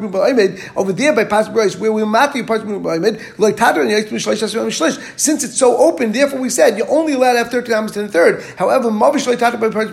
over 0.75 0.93
there 0.93 1.13
by 1.13 1.25
Pas 1.25 1.49
Berish 1.49 1.77
where 1.77 1.91
we 1.91 2.03
mati 2.05 2.43
Parts 2.43 2.63
like 2.63 3.55
Tatra 3.57 3.81
and 3.83 5.13
Since 5.19 5.43
it's 5.43 5.57
so 5.57 5.77
open, 5.77 6.11
therefore 6.11 6.39
we 6.39 6.49
said 6.49 6.77
you're 6.77 6.89
only 6.89 7.13
allowed 7.13 7.33
to 7.33 7.37
have 7.39 7.49
thirteen 7.49 7.75
amos 7.75 7.95
in 7.97 8.07
the 8.07 8.11
third. 8.11 8.43
However, 8.57 8.89
Mavish 8.89 9.25
Tatra 9.35 9.59
by 9.59 9.69
Parts 9.69 9.91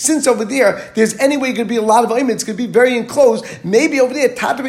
since 0.00 0.26
over 0.26 0.44
there 0.44 0.90
there's 0.94 1.16
any 1.18 1.36
way 1.36 1.50
it 1.50 1.56
could 1.56 1.68
be 1.68 1.76
a 1.76 1.82
lot 1.82 2.04
of 2.04 2.10
amids, 2.10 2.44
could 2.44 2.56
be 2.56 2.66
very 2.66 2.96
enclosed. 2.96 3.44
Maybe 3.64 4.00
over 4.00 4.12
there 4.14 4.28
Tatra 4.28 4.64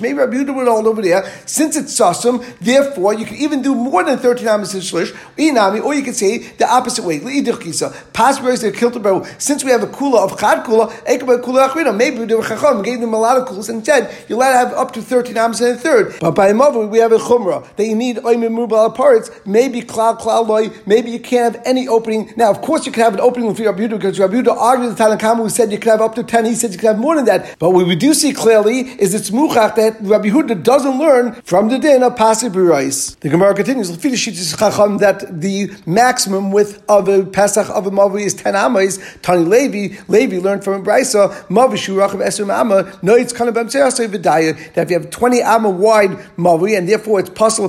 maybe 0.00 0.18
Rabbi 0.18 0.36
Yehuda 0.36 0.54
would 0.54 0.68
hold 0.68 0.86
over 0.86 1.02
there 1.02 1.24
since 1.46 1.76
it's 1.76 1.98
sasum. 1.98 2.44
Therefore, 2.60 3.14
you 3.14 3.24
can 3.24 3.36
even 3.36 3.62
do 3.62 3.74
more 3.74 4.04
than 4.04 4.18
thirteen 4.18 4.48
amos 4.48 4.74
in 4.74 4.80
shlish. 4.80 5.14
Or 5.84 5.94
you 5.94 6.02
could 6.02 6.16
say 6.16 6.38
the 6.38 6.68
opposite 6.70 7.04
way. 7.04 7.18
Pas 7.18 8.38
Berish 8.38 8.60
they 8.60 8.72
killed 8.72 8.98
since 9.38 9.64
we 9.64 9.70
have 9.70 9.82
a 9.82 9.86
kula 9.86 10.17
of 10.24 10.38
chad 10.38 10.64
kula, 10.64 10.90
kula 11.42 11.68
achrina. 11.68 11.96
Maybe 11.96 12.24
they 12.24 12.34
chacham, 12.40 12.82
gave 12.82 13.00
them 13.00 13.14
a 13.14 13.18
lot 13.18 13.36
of 13.36 13.48
kulas, 13.48 13.68
and 13.68 13.84
said 13.84 14.14
you're 14.28 14.38
allowed 14.38 14.52
to 14.52 14.58
have 14.58 14.72
up 14.74 14.92
to 14.92 15.02
thirteen 15.02 15.36
amos 15.36 15.60
and 15.60 15.76
a 15.76 15.76
third. 15.76 16.14
But 16.20 16.32
by 16.32 16.52
Mavu, 16.52 16.88
we 16.88 16.98
have 16.98 17.12
a 17.12 17.18
chumrah 17.18 17.66
that 17.76 17.86
you 17.86 17.94
need 17.94 18.16
oimim 18.18 18.54
mubal 18.56 18.94
parts. 18.94 19.30
Maybe 19.44 19.82
klal 19.82 20.18
klal 20.18 20.46
loy. 20.46 20.70
Maybe 20.86 21.10
you 21.10 21.20
can't 21.20 21.54
have 21.54 21.62
any 21.66 21.88
opening. 21.88 22.32
Now, 22.36 22.50
of 22.50 22.60
course, 22.60 22.86
you 22.86 22.92
can 22.92 23.02
have 23.02 23.14
an 23.14 23.20
opening 23.20 23.48
with 23.48 23.60
Rabbi 23.60 23.86
because 23.86 24.18
Rabbi 24.18 24.34
Yehuda 24.34 24.56
argued 24.56 24.96
the 24.96 25.02
Tanakama 25.04 25.38
who 25.38 25.48
said 25.48 25.72
you 25.72 25.78
can 25.78 25.92
have 25.92 26.00
up 26.00 26.14
to 26.16 26.22
ten. 26.22 26.44
He 26.44 26.54
said 26.54 26.72
you 26.72 26.78
can 26.78 26.88
have 26.88 26.98
more 26.98 27.16
than 27.16 27.24
that. 27.26 27.58
But 27.58 27.70
what 27.70 27.86
we 27.86 27.96
do 27.96 28.14
see 28.14 28.32
clearly 28.32 28.80
is 28.80 29.14
it's 29.14 29.30
muchach 29.30 29.76
that 29.76 29.96
Rabbi 30.00 30.28
Yehuda 30.28 30.62
doesn't 30.62 30.98
learn 30.98 31.32
from 31.42 31.68
the 31.68 31.78
din 31.78 32.02
of 32.02 32.16
pasib 32.16 32.52
The 33.20 33.28
Gemara 33.28 33.54
continues 33.54 33.88
that 33.88 35.40
the 35.40 35.70
maximum 35.86 36.50
width 36.50 36.82
of 36.88 37.08
a 37.08 37.24
pesach 37.24 37.68
of 37.70 37.86
a 37.86 37.90
mavi 37.90 38.22
is 38.22 38.34
ten 38.34 38.54
amas. 38.54 38.98
Tani 39.22 39.44
Levi, 39.44 39.96
Levi 40.08 40.38
learned 40.38 40.64
from 40.64 40.80
a 40.80 40.84
brisa, 40.84 41.30
Mavishu 41.48 41.94
Racham 41.96 42.20
Esrim 42.20 42.52
Amma, 42.52 42.98
no, 43.02 43.14
it's 43.14 43.32
kind 43.32 43.48
of 43.48 43.54
that 43.54 44.72
if 44.76 44.90
you 44.90 44.98
have 44.98 45.10
20 45.10 45.42
amma 45.42 45.70
wide 45.70 46.10
Mavi, 46.36 46.76
and 46.76 46.88
therefore 46.88 47.20
it's 47.20 47.30
possible 47.30 47.68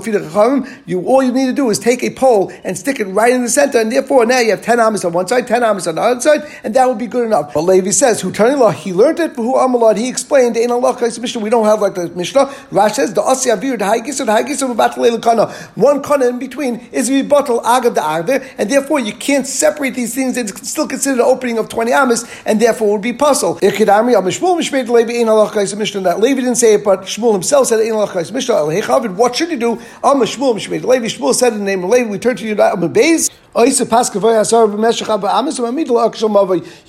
you 0.86 1.06
all 1.06 1.22
you 1.22 1.32
need 1.32 1.46
to 1.48 1.54
do 1.54 1.70
is 1.70 1.80
take 1.80 2.04
a 2.04 2.10
pole 2.10 2.52
and 2.64 2.78
stick 2.78 3.00
it 3.00 3.06
right 3.06 3.34
in 3.34 3.44
the 3.44 3.50
center, 3.50 3.80
and 3.80 3.92
therefore 3.92 4.26
now 4.26 4.40
you 4.40 4.52
have 4.52 4.62
10 4.62 4.80
amas 4.80 5.04
on 5.04 5.14
one 5.14 5.28
side, 5.28 5.48
10 5.48 5.64
amas 5.64 5.88
on 5.88 5.96
the 5.96 6.02
other 6.02 6.22
side, 6.22 6.50
and 6.64 6.74
that 6.74 6.88
would 6.88 6.98
be 6.98 7.08
good 7.08 7.26
enough. 7.26 7.54
But 7.54 7.62
Levi 7.62 7.92
says, 7.92 8.22
who 8.22 8.32
law, 8.32 8.72
he 8.72 8.94
learned 8.94 9.20
it, 9.20 9.36
who 9.36 9.56
Amalad, 9.56 9.98
he 9.98 10.08
explained, 10.08 10.58
in 10.58 10.72
Allah, 10.72 10.98
Mishnah, 11.00 11.42
we 11.42 11.50
don't 11.50 11.66
have 11.66 11.82
like 11.82 11.96
the 11.96 12.10
Mishnah. 12.10 12.54
Rash 12.72 12.96
says, 12.96 13.14
the 13.14 13.22
Asi 13.22 13.50
Avir, 13.50 13.78
the 13.78 13.86
Haigis, 13.86 14.18
the 14.18 14.26
Haigis 14.26 14.70
of 14.70 14.76
Batalel 14.78 15.22
Kana. 15.22 15.52
One 15.76 16.02
Kana 16.02 16.28
in 16.28 16.40
between 16.40 16.88
is 16.92 17.10
bottle 17.28 17.62
Agav 17.62 17.96
the 17.96 18.02
Agve, 18.02 18.54
and 18.58 18.70
therefore 18.70 19.00
you 19.00 19.14
can't 19.14 19.46
separate 19.46 19.96
these 19.96 20.16
things, 20.16 20.38
it's 20.38 20.70
still 20.70 20.88
considered 20.88 21.20
an 21.20 21.26
opening 21.26 21.58
of 21.58 21.70
20 21.70 21.92
amas, 21.92 22.29
and 22.46 22.60
therefore 22.60 22.94
would 22.94 23.02
be 23.02 23.14
puzzle. 23.14 23.56
Ikidami 23.58 24.14
al 24.14 24.24
Mishmul 24.24 24.58
Mishmei 24.60 24.88
Levi 24.88 25.20
Ein 25.20 25.30
Allah 25.30 25.50
Kais 25.50 25.76
Mishnah 25.76 26.02
that 26.02 26.20
Levi 26.20 26.42
didn't 26.42 26.56
say 26.56 26.76
it, 26.76 26.84
but 26.84 27.02
Shmuel 27.02 27.34
himself 27.34 27.68
said 27.68 27.80
Ein 27.80 27.92
Allah 27.94 28.08
Kais 28.08 28.32
Mishnah. 28.32 28.66
What 29.14 29.36
should 29.36 29.50
he 29.50 29.56
do? 29.56 29.80
Al 30.04 30.16
Mishmul. 30.16 30.56
Shmuel 30.60 31.34
said 31.34 31.54
in 31.54 31.60
the 31.60 31.66
name 31.66 31.84
of 31.84 31.90
Levi. 31.90 32.10
We 32.10 32.20
turn 32.20 32.36
to 32.38 32.46
you 32.46 32.56
now. 32.56 32.76
Beis. 32.76 33.30
You 33.56 33.66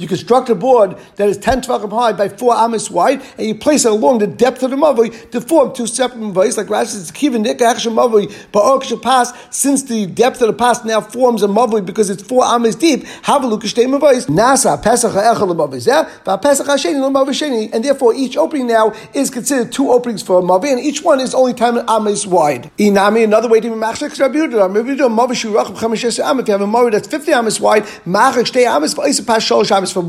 construct 0.06 0.50
a 0.50 0.54
board 0.54 0.94
that 1.16 1.28
is 1.28 1.38
10 1.38 1.62
tvachim 1.62 1.90
high 1.90 2.12
by 2.12 2.28
4 2.28 2.54
amas 2.54 2.90
wide, 2.90 3.22
and 3.38 3.46
you 3.46 3.54
place 3.54 3.86
it 3.86 3.92
along 3.92 4.18
the 4.18 4.26
depth 4.26 4.62
of 4.62 4.70
the 4.70 4.76
mavoi 4.76 5.30
to 5.30 5.40
form 5.40 5.72
two 5.72 5.86
separate 5.86 6.20
mavois, 6.20 6.58
like 6.58 6.66
Rashi 6.66 6.88
says, 6.88 7.10
kivin 7.12 7.46
mavoi, 7.46 8.30
but 8.52 9.02
pass, 9.02 9.32
since 9.48 9.84
the 9.84 10.04
depth 10.04 10.42
of 10.42 10.48
the 10.48 10.52
pass 10.52 10.84
now 10.84 11.00
forms 11.00 11.42
a 11.42 11.46
mavoi 11.46 11.82
because 11.84 12.10
it's 12.10 12.22
4 12.22 12.44
amas 12.44 12.76
deep, 12.76 13.06
have 13.22 13.42
a 13.42 13.46
look 13.46 13.64
at 13.64 13.70
mavois, 13.70 14.26
nasa, 14.26 14.76
pesach 14.82 15.14
ha'echel 15.14 15.54
mavoi 15.54 16.42
pesach 16.42 16.66
ha'sheni 16.66 17.70
and 17.72 17.82
therefore 17.82 18.12
each 18.14 18.36
opening 18.36 18.66
now 18.66 18.92
is 19.14 19.30
considered 19.30 19.72
two 19.72 19.90
openings 19.90 20.22
for 20.22 20.40
a 20.40 20.42
mavoi, 20.42 20.72
and 20.72 20.80
each 20.80 21.02
one 21.02 21.20
is 21.20 21.34
only 21.34 21.54
10 21.54 21.88
amas 21.88 22.26
wide. 22.26 22.70
Inami, 22.76 23.24
another 23.24 23.48
way 23.48 23.60
to 23.60 23.70
be 23.70 23.74
machshek, 23.74 24.18
Rabbi 24.20 24.34
Yehuda, 24.34 24.74
Rabbi 24.74 24.90
Yehuda, 24.90 25.08
mavoi 25.08 25.30
shurach, 25.30 25.70
if 25.70 26.49
you 26.50 26.52
have 26.52 26.62
a 26.62 26.66
mori 26.66 26.90
that's 26.90 27.06
50 27.06 27.32
amas 27.32 27.60
wide, 27.60 27.86
from 27.86 28.12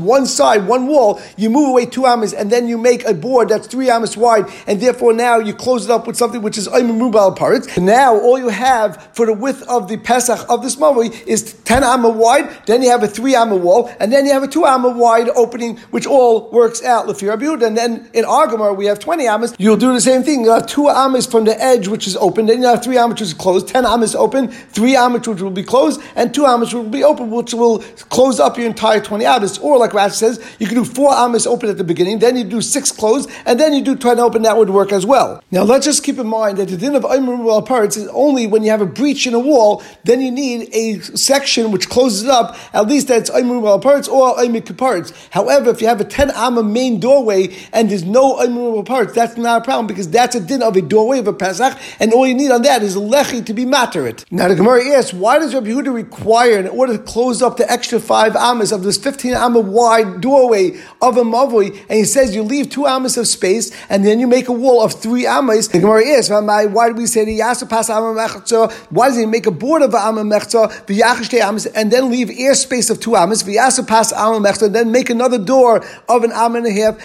one 0.04 0.26
side, 0.26 0.66
one 0.66 0.88
wall, 0.88 1.20
you 1.36 1.48
move 1.48 1.68
away 1.68 1.86
two 1.86 2.04
amas, 2.04 2.32
and 2.32 2.50
then 2.50 2.66
you 2.66 2.76
make 2.76 3.04
a 3.04 3.14
board 3.14 3.48
that's 3.48 3.68
three 3.68 3.88
amas 3.88 4.16
wide, 4.16 4.46
and 4.66 4.80
therefore 4.80 5.12
now 5.12 5.38
you 5.38 5.54
close 5.54 5.84
it 5.84 5.90
up 5.90 6.08
with 6.08 6.16
something 6.16 6.42
which 6.42 6.58
is 6.58 6.66
mubal 6.66 7.36
parts. 7.36 7.78
Now 7.78 8.18
all 8.18 8.38
you 8.38 8.48
have 8.48 9.10
for 9.12 9.26
the 9.26 9.32
width 9.32 9.62
of 9.68 9.86
the 9.86 9.98
Pesach 9.98 10.44
of 10.48 10.62
this 10.62 10.76
mori 10.78 11.10
is 11.26 11.52
10 11.64 11.84
amma 11.84 12.08
wide, 12.08 12.50
then 12.66 12.82
you 12.82 12.90
have 12.90 13.04
a 13.04 13.08
three 13.08 13.36
amma 13.36 13.54
wall, 13.54 13.88
and 14.00 14.12
then 14.12 14.26
you 14.26 14.32
have 14.32 14.42
a 14.42 14.48
two 14.48 14.66
amma 14.66 14.88
wide 14.88 15.28
opening, 15.36 15.76
which 15.90 16.06
all 16.06 16.50
works 16.50 16.82
out. 16.82 17.06
And 17.22 17.76
then 17.76 18.10
in 18.14 18.24
Argamar, 18.24 18.76
we 18.76 18.86
have 18.86 18.98
20 18.98 19.28
amas. 19.28 19.54
You'll 19.58 19.76
do 19.76 19.92
the 19.92 20.00
same 20.00 20.24
thing. 20.24 20.42
You 20.42 20.50
have 20.50 20.66
two 20.66 20.88
amas 20.88 21.26
from 21.26 21.44
the 21.44 21.62
edge, 21.62 21.86
which 21.86 22.08
is 22.08 22.16
open, 22.16 22.46
then 22.46 22.62
you 22.62 22.66
have 22.66 22.82
three 22.82 22.98
amas 22.98 23.12
which 23.12 23.20
is 23.20 23.34
closed, 23.34 23.68
10 23.68 23.86
amas 23.86 24.14
open, 24.14 24.48
three 24.48 24.96
amas 24.96 25.28
which 25.28 25.40
will 25.40 25.50
be 25.50 25.62
closed, 25.62 26.00
and 26.16 26.31
two 26.32 26.46
amas 26.46 26.74
will 26.74 26.84
be 26.84 27.04
open, 27.04 27.30
which 27.30 27.54
will 27.54 27.80
close 28.08 28.40
up 28.40 28.56
your 28.56 28.66
entire 28.66 29.00
20 29.00 29.24
amas. 29.24 29.58
Or 29.58 29.78
like 29.78 29.90
Rashi 29.92 30.12
says, 30.12 30.56
you 30.58 30.66
can 30.66 30.76
do 30.76 30.84
four 30.84 31.12
amas 31.12 31.46
open 31.46 31.68
at 31.68 31.78
the 31.78 31.84
beginning, 31.84 32.18
then 32.18 32.36
you 32.36 32.44
do 32.44 32.60
six 32.60 32.90
closed, 32.90 33.30
and 33.46 33.58
then 33.58 33.72
you 33.72 33.82
do 33.82 33.96
20 33.96 34.20
open, 34.20 34.42
that 34.42 34.56
would 34.56 34.70
work 34.70 34.92
as 34.92 35.04
well. 35.04 35.42
Now 35.50 35.62
let's 35.62 35.84
just 35.84 36.02
keep 36.02 36.18
in 36.18 36.26
mind 36.26 36.58
that 36.58 36.68
the 36.68 36.76
din 36.76 36.94
of 36.94 37.04
Aymer 37.04 37.62
parts 37.62 37.96
is 37.96 38.08
only 38.08 38.46
when 38.46 38.62
you 38.62 38.70
have 38.70 38.80
a 38.80 38.86
breach 38.86 39.26
in 39.26 39.34
a 39.34 39.38
wall, 39.38 39.82
then 40.04 40.20
you 40.20 40.30
need 40.30 40.68
a 40.74 41.00
section 41.00 41.70
which 41.70 41.88
closes 41.88 42.24
it 42.24 42.30
up, 42.30 42.56
at 42.74 42.86
least 42.88 43.08
that's 43.08 43.30
Aymer 43.30 43.78
parts 43.78 44.08
or 44.08 44.40
Aymer 44.40 44.60
parts. 44.60 45.12
However, 45.30 45.70
if 45.70 45.80
you 45.80 45.88
have 45.88 46.00
a 46.00 46.04
10 46.04 46.30
amma 46.30 46.62
main 46.62 47.00
doorway 47.00 47.54
and 47.72 47.90
there's 47.90 48.04
no 48.04 48.40
Aymer 48.40 48.82
parts, 48.82 49.12
that's 49.12 49.36
not 49.36 49.62
a 49.62 49.64
problem 49.64 49.86
because 49.86 50.08
that's 50.10 50.34
a 50.34 50.40
din 50.40 50.62
of 50.62 50.76
a 50.76 50.82
doorway 50.82 51.18
of 51.18 51.28
a 51.28 51.32
Pesach, 51.32 51.78
and 52.00 52.12
all 52.12 52.26
you 52.26 52.34
need 52.34 52.50
on 52.50 52.62
that 52.62 52.82
is 52.82 52.96
a 52.96 53.00
lechi 53.00 53.44
to 53.44 53.52
be 53.52 53.64
materit. 53.64 54.24
Now 54.30 54.48
the 54.48 54.54
Gemara 54.54 54.84
asks, 54.96 55.12
why 55.12 55.38
does 55.38 55.54
Rabbi 55.54 55.68
Yehuda 55.68 55.92
require, 55.92 56.21
in 56.22 56.68
order 56.68 56.96
to 56.96 57.02
close 57.02 57.42
up 57.42 57.56
the 57.56 57.70
extra 57.70 57.98
five 57.98 58.36
amas 58.36 58.72
of 58.72 58.82
this 58.82 58.96
15 58.96 59.34
amma 59.34 59.60
wide 59.60 60.20
doorway 60.20 60.80
of 61.00 61.16
a 61.16 61.22
mavui, 61.22 61.76
and 61.88 61.98
he 61.98 62.04
says 62.04 62.34
you 62.34 62.42
leave 62.42 62.70
two 62.70 62.86
amas 62.86 63.16
of 63.16 63.26
space, 63.26 63.72
and 63.88 64.04
then 64.04 64.20
you 64.20 64.26
make 64.26 64.48
a 64.48 64.52
wall 64.52 64.82
of 64.82 64.92
three 64.92 65.26
amas. 65.26 65.68
The 65.68 65.80
Gemara 65.80 66.06
asks, 66.08 66.30
why 66.30 66.88
do 66.88 66.94
we 66.94 67.06
say 67.06 67.24
the 67.24 67.38
yasa 67.40 67.68
pas 67.68 67.90
amma 67.90 68.14
mechza? 68.14 68.72
Why 68.90 69.08
does 69.08 69.18
he 69.18 69.26
make 69.26 69.46
a 69.46 69.50
board 69.50 69.82
of 69.82 69.94
amma 69.94 70.22
mechza, 70.22 70.70
v'yachishte 70.86 71.40
amas, 71.40 71.66
and 71.66 71.90
then 71.90 72.10
leave 72.10 72.30
air 72.30 72.54
space 72.54 72.88
of 72.90 73.00
two 73.00 73.16
amas, 73.16 73.42
v'yasa 73.42 73.86
pas 73.86 74.12
amma 74.12 74.40
mechza, 74.40 74.66
and 74.66 74.74
then 74.74 74.92
make 74.92 75.10
another 75.10 75.38
door 75.38 75.84
of 76.08 76.24
an 76.24 76.32
amma 76.32 76.58
and 76.58 76.66
a 76.66 76.72
half? 76.72 76.98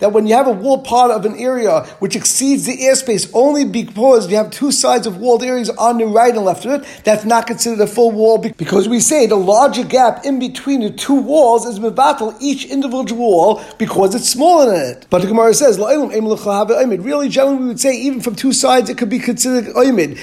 That 0.00 0.12
when 0.12 0.26
you 0.26 0.34
have 0.34 0.46
a 0.46 0.52
wall 0.52 0.82
part 0.82 1.10
of 1.10 1.24
an 1.24 1.36
area 1.36 1.82
which 1.98 2.16
exceeds 2.16 2.64
the 2.66 2.76
airspace 2.76 3.30
only 3.34 3.64
because 3.64 4.30
you 4.30 4.36
have 4.36 4.50
two 4.50 4.72
sides 4.72 5.06
of 5.06 5.18
walled 5.18 5.42
areas 5.42 5.68
on 5.90 5.98
the 5.98 6.06
right 6.06 6.34
and 6.34 6.44
left 6.44 6.64
of 6.64 6.80
it, 6.80 7.02
that's 7.04 7.24
not 7.24 7.46
considered 7.46 7.80
a 7.80 7.86
full 7.86 8.10
wall 8.10 8.38
because 8.38 8.88
we 8.88 9.00
say 9.00 9.26
the 9.26 9.36
larger 9.36 9.84
gap 9.84 10.24
in 10.24 10.38
between 10.38 10.80
the 10.80 10.90
two 10.90 11.20
walls 11.20 11.66
is 11.66 11.78
mevatel 11.78 12.36
each 12.40 12.64
individual 12.64 13.20
wall 13.20 13.62
because 13.78 14.14
it's 14.14 14.28
smaller 14.28 14.66
than 14.70 14.90
it. 14.92 15.06
But 15.10 15.22
the 15.22 15.28
Gemara 15.28 15.52
says, 15.54 15.78
really, 15.78 17.28
generally, 17.28 17.58
we 17.58 17.66
would 17.66 17.80
say 17.80 17.96
even 17.96 18.20
from 18.20 18.34
two 18.34 18.52
sides 18.52 18.88
it 18.88 18.96
could 18.96 19.10
be 19.10 19.18
considered 19.18 19.74
oimid. 19.74 20.18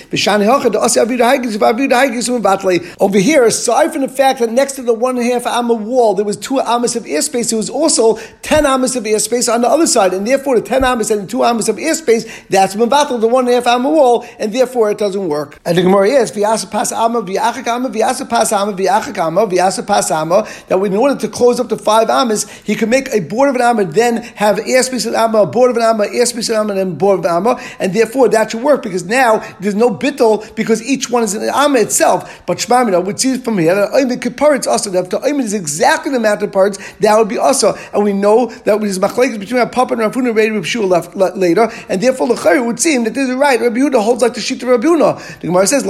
Over 3.00 3.20
here, 3.20 3.44
aside 3.46 3.92
from 3.94 4.02
the 4.02 4.08
fact 4.08 4.40
that 4.40 4.52
next 4.52 4.74
to 4.74 4.82
the 4.82 4.94
one 4.94 5.18
and 5.18 5.30
a 5.30 5.34
half 5.34 5.46
amma 5.46 5.74
wall 5.74 6.14
there 6.14 6.26
was 6.26 6.38
two 6.38 6.60
amas 6.60 6.96
of 6.96 7.04
airspace, 7.04 7.50
there 7.50 7.58
was 7.58 7.70
also 7.70 8.16
ten 8.42 8.66
amas 8.66 8.96
of 8.96 9.04
airspace 9.04 9.54
on 9.54 9.62
the 9.62 9.68
other 9.68 9.88
side, 9.88 10.14
and 10.14 10.26
therefore 10.26 10.60
the 10.60 10.66
ten 10.66 10.84
amas 10.84 11.12
and 11.12 11.24
the 11.24 11.28
two 11.28 11.44
amas 11.44 11.70
of 11.70 11.76
airspace 11.78 12.28
that's 12.50 12.76
mevatel 12.76 13.20
the 13.20 13.28
one 13.28 13.46
and 13.46 13.54
a 13.54 13.56
half 13.56 13.68
amma 13.68 13.90
wall, 13.90 14.26
and 14.40 14.54
therefore 14.54 14.92
it 14.92 14.98
doesn't 14.98 15.28
work. 15.28 15.57
And 15.66 15.78
the 15.78 15.82
Gemara 15.82 16.08
is 16.08 16.32
v'yasa 16.32 16.72
pas 16.72 16.92
ama 16.94 17.22
v'yachakama 17.22 17.94
v'yasa 17.94 18.30
pas 18.30 18.52
ama 18.54 18.72
v'yachakama 18.72 19.52
v'yasa 19.52 19.86
pas 19.86 20.10
ama 20.12 20.48
that 20.68 20.78
in 20.78 20.96
order 20.96 21.20
to 21.20 21.28
close 21.28 21.60
up 21.60 21.68
the 21.68 21.78
five 21.78 22.10
amas, 22.10 22.50
he 22.62 22.74
could 22.74 22.88
make 22.88 23.10
a 23.14 23.20
board 23.20 23.50
of 23.50 23.56
an 23.56 23.62
amma, 23.62 23.84
then 23.84 24.24
have 24.36 24.58
airspace 24.58 25.06
of 25.06 25.14
amma, 25.14 25.40
a 25.42 25.46
board 25.46 25.72
of 25.72 25.76
an 25.76 25.84
amma, 25.84 26.06
airspace 26.06 26.50
of 26.50 26.56
amma, 26.56 26.70
and 26.70 26.80
then 26.80 26.96
board 26.96 27.20
of 27.20 27.26
an 27.26 27.32
amma, 27.32 27.62
and 27.80 27.94
therefore 27.94 28.30
that 28.30 28.52
should 28.52 28.64
work 28.64 28.82
because 28.82 29.04
now 29.04 29.44
there's 29.60 29.76
no 29.76 29.90
bittel 29.90 30.56
because 30.56 30.82
each 30.84 31.10
one 31.10 31.24
is 31.24 31.34
an 31.34 31.50
amma 31.50 31.80
itself. 31.80 32.46
But 32.46 32.60
Shmamina, 32.60 33.04
would 33.04 33.20
see 33.20 33.38
from 33.38 33.58
here 33.58 33.76
that 33.76 33.92
the 34.08 34.16
kiparitz 34.16 34.68
also 34.68 34.90
that 34.92 35.10
the 35.10 35.20
oimed 35.20 35.42
is 35.42 35.54
exactly 35.54 36.12
the 36.12 36.18
amount 36.18 36.44
of 36.44 36.52
parts, 36.54 36.78
that 37.00 37.18
would 37.18 37.28
be 37.28 37.38
also, 37.38 37.76
and 37.94 38.04
we 38.06 38.14
know 38.14 38.46
that 38.46 38.82
his 38.82 39.00
machlekes 39.00 39.38
between 39.38 39.60
our 39.60 39.68
papa 39.68 39.96
and 39.96 40.02
Rafuna 40.02 40.34
Rabbi 40.34 40.62
Shua 40.62 40.86
left 40.86 41.14
later, 41.16 41.70
and 41.90 42.02
therefore 42.02 42.28
the 42.34 42.64
would 42.64 42.80
seem 42.80 43.04
that 43.04 43.14
this 43.14 43.28
is 43.28 43.36
right. 43.36 43.60
Rabbi 43.60 43.80
Yehuda 43.80 44.02
holds 44.02 44.22
like 44.22 44.34
the 44.34 44.40
of 44.40 44.64
Rabbi 44.64 44.88
Yehuda. 44.88 45.47
The 45.48 45.54
Gemara 45.54 45.68
says, 45.68 45.86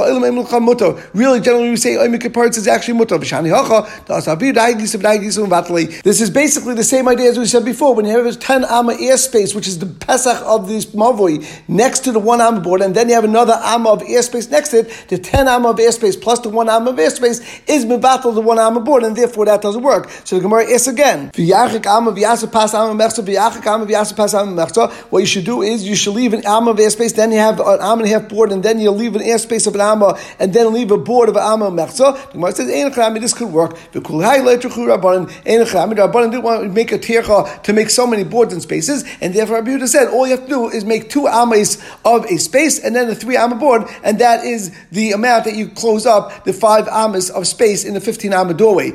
Really, 1.13 1.39
generally, 1.39 1.70
we 1.72 1.78
say 1.78 1.96
Kaparitz 1.96 2.58
is 2.58 2.67
actually. 2.67 2.93
This 6.04 6.22
is 6.22 6.30
basically 6.30 6.76
the 6.76 6.84
same 6.84 7.08
idea 7.08 7.32
as 7.32 7.39
we 7.39 7.46
said 7.48 7.65
before. 7.65 7.96
When 7.96 8.06
you 8.06 8.15
have 8.15 8.28
a 8.28 8.36
10 8.36 8.65
amma 8.65 8.93
airspace, 8.93 9.56
which 9.56 9.67
is 9.67 9.80
the 9.80 9.88
Pesach 9.88 10.39
of 10.46 10.67
this 10.67 10.86
Mavoi, 10.88 11.43
next 11.67 12.02
to 12.02 12.12
the 12.12 12.20
one 12.20 12.39
amma 12.39 12.62
board, 12.62 12.82
and 12.82 12.93
then 12.93 13.10
you 13.10 13.15
have 13.15 13.24
another 13.24 13.60
amma 13.63 13.89
of 13.89 14.04
airspace 14.04 14.52
next 14.52 14.70
to 14.70 14.82
it, 14.82 15.06
the 15.08 15.17
10 15.17 15.48
amma 15.48 15.70
of 15.70 15.78
airspace 15.78 16.22
plus 16.22 16.39
the 16.41 16.50
one 16.50 16.70
amma 16.70 16.91
of 16.91 16.98
airspace 16.98 17.41
is 17.67 17.84
Mibatal 17.84 18.36
the 18.36 18.41
one 18.41 18.60
amma 18.60 18.80
board, 18.80 19.02
and 19.04 19.15
therefore 19.15 19.46
that 19.46 19.63
doesn't 19.63 19.82
work. 19.82 20.08
So 20.24 20.36
the 20.36 20.43
Gemara 20.43 20.65
is 20.65 20.88
again. 20.88 21.32
What 25.10 25.20
you 25.20 25.26
should 25.26 25.46
do 25.46 25.62
is 25.63 25.88
you 25.88 25.96
should 25.96 26.13
leave 26.13 26.34
an 26.34 26.46
amma 26.46 26.72
of 26.72 26.78
airspace, 26.78 27.15
then 27.15 27.32
you 27.32 27.39
have 27.39 27.60
an 27.60 27.80
amma 27.82 28.04
and 28.04 28.12
a 28.13 28.20
half 28.20 28.30
board, 28.30 28.52
and 28.52 28.62
then 28.62 28.80
you 28.80 28.91
leave 28.91 29.15
an 29.15 29.24
airspace 29.24 29.47
of 29.68 29.76
an 29.76 29.82
amma, 29.82 30.18
and 30.40 30.54
then 30.54 30.74
leave 30.74 30.92
a 30.92 30.98
board 30.98 31.30
of 31.30 31.36
an 31.36 31.44
amma 31.44 31.72
mechza. 31.72 32.16
The 32.28 32.34
Gemara 32.34 32.52
says, 32.54 32.68
this 32.68 33.34
could 33.34 33.50
work. 33.50 33.76
Rabbanan 36.08 36.32
didn't 36.32 36.44
want 36.44 36.64
to 36.64 36.70
make 36.70 36.92
a 36.92 37.00
tircha 37.00 37.64
to 37.64 37.74
make 37.74 37.90
so 37.90 38.06
many 38.08 38.24
boards 38.24 38.54
and 38.54 38.62
spaces, 38.62 39.04
and 39.22 39.34
therefore 39.34 39.58
Rabbi 39.58 39.72
Yehuda 39.72 39.88
said 39.88 40.08
all 40.10 40.26
you 40.28 40.36
have 40.36 40.44
to 40.44 40.50
do 40.50 40.70
is 40.70 40.84
make 40.86 41.10
two 41.10 41.28
amas 41.28 41.78
of 42.06 42.26
a 42.26 42.38
space 42.38 42.80
and 42.84 42.96
then 42.96 43.10
a 43.10 43.16
three 43.16 43.38
amma 43.38 43.56
board, 43.56 43.84
and 44.04 44.20
that 44.20 44.44
is 44.44 44.72
the 44.92 45.12
amount 45.12 45.46
that 45.46 45.56
you 45.56 45.70
close 45.70 46.06
up 46.06 46.44
the 46.46 46.54
five 46.54 46.88
amas 46.88 47.30
of 47.30 47.48
space 47.48 47.84
in 47.86 47.94
the 47.94 48.02
fifteen 48.02 48.34
amma 48.34 48.54
doorway. 48.54 48.92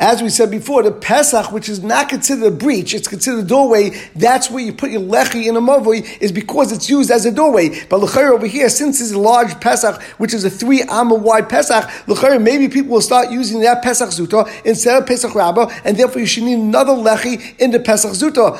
As 0.00 0.22
we 0.22 0.28
said 0.28 0.50
before, 0.50 0.82
the 0.82 0.92
Pesach, 0.92 1.52
which 1.52 1.68
is 1.68 1.82
not 1.82 2.08
considered 2.08 2.46
a 2.46 2.50
breach, 2.50 2.94
it's 2.94 3.08
considered 3.08 3.40
a 3.40 3.46
doorway. 3.46 3.90
That's 4.14 4.50
where 4.50 4.64
you 4.64 4.72
put 4.72 4.90
your 4.90 5.02
lechi 5.02 5.46
in 5.46 5.56
a 5.56 5.60
mavoi, 5.60 6.06
is 6.20 6.32
because 6.32 6.72
it's 6.72 6.88
used 6.88 7.10
as 7.10 7.26
a 7.26 7.30
doorway. 7.30 7.57
But 7.88 8.00
l'chayr 8.00 8.30
over 8.30 8.46
here, 8.46 8.68
since 8.68 9.00
it's 9.00 9.12
a 9.12 9.18
large 9.18 9.60
Pesach, 9.60 10.00
which 10.18 10.32
is 10.32 10.44
a 10.44 10.50
three 10.50 10.82
amma 10.82 11.14
wide 11.14 11.48
Pesach, 11.48 11.84
l'chayr 12.06 12.40
maybe 12.40 12.68
people 12.68 12.92
will 12.92 13.00
start 13.00 13.30
using 13.30 13.60
that 13.60 13.82
Pesach 13.82 14.10
zuta 14.10 14.48
instead 14.64 15.00
of 15.02 15.08
Pesach 15.08 15.34
Rabbah, 15.34 15.68
and 15.84 15.96
therefore 15.96 16.20
you 16.20 16.26
should 16.26 16.44
need 16.44 16.58
another 16.58 16.92
lechi 16.92 17.58
in 17.58 17.70
the 17.72 17.80
Pesach 17.80 18.12
zuta. 18.12 18.56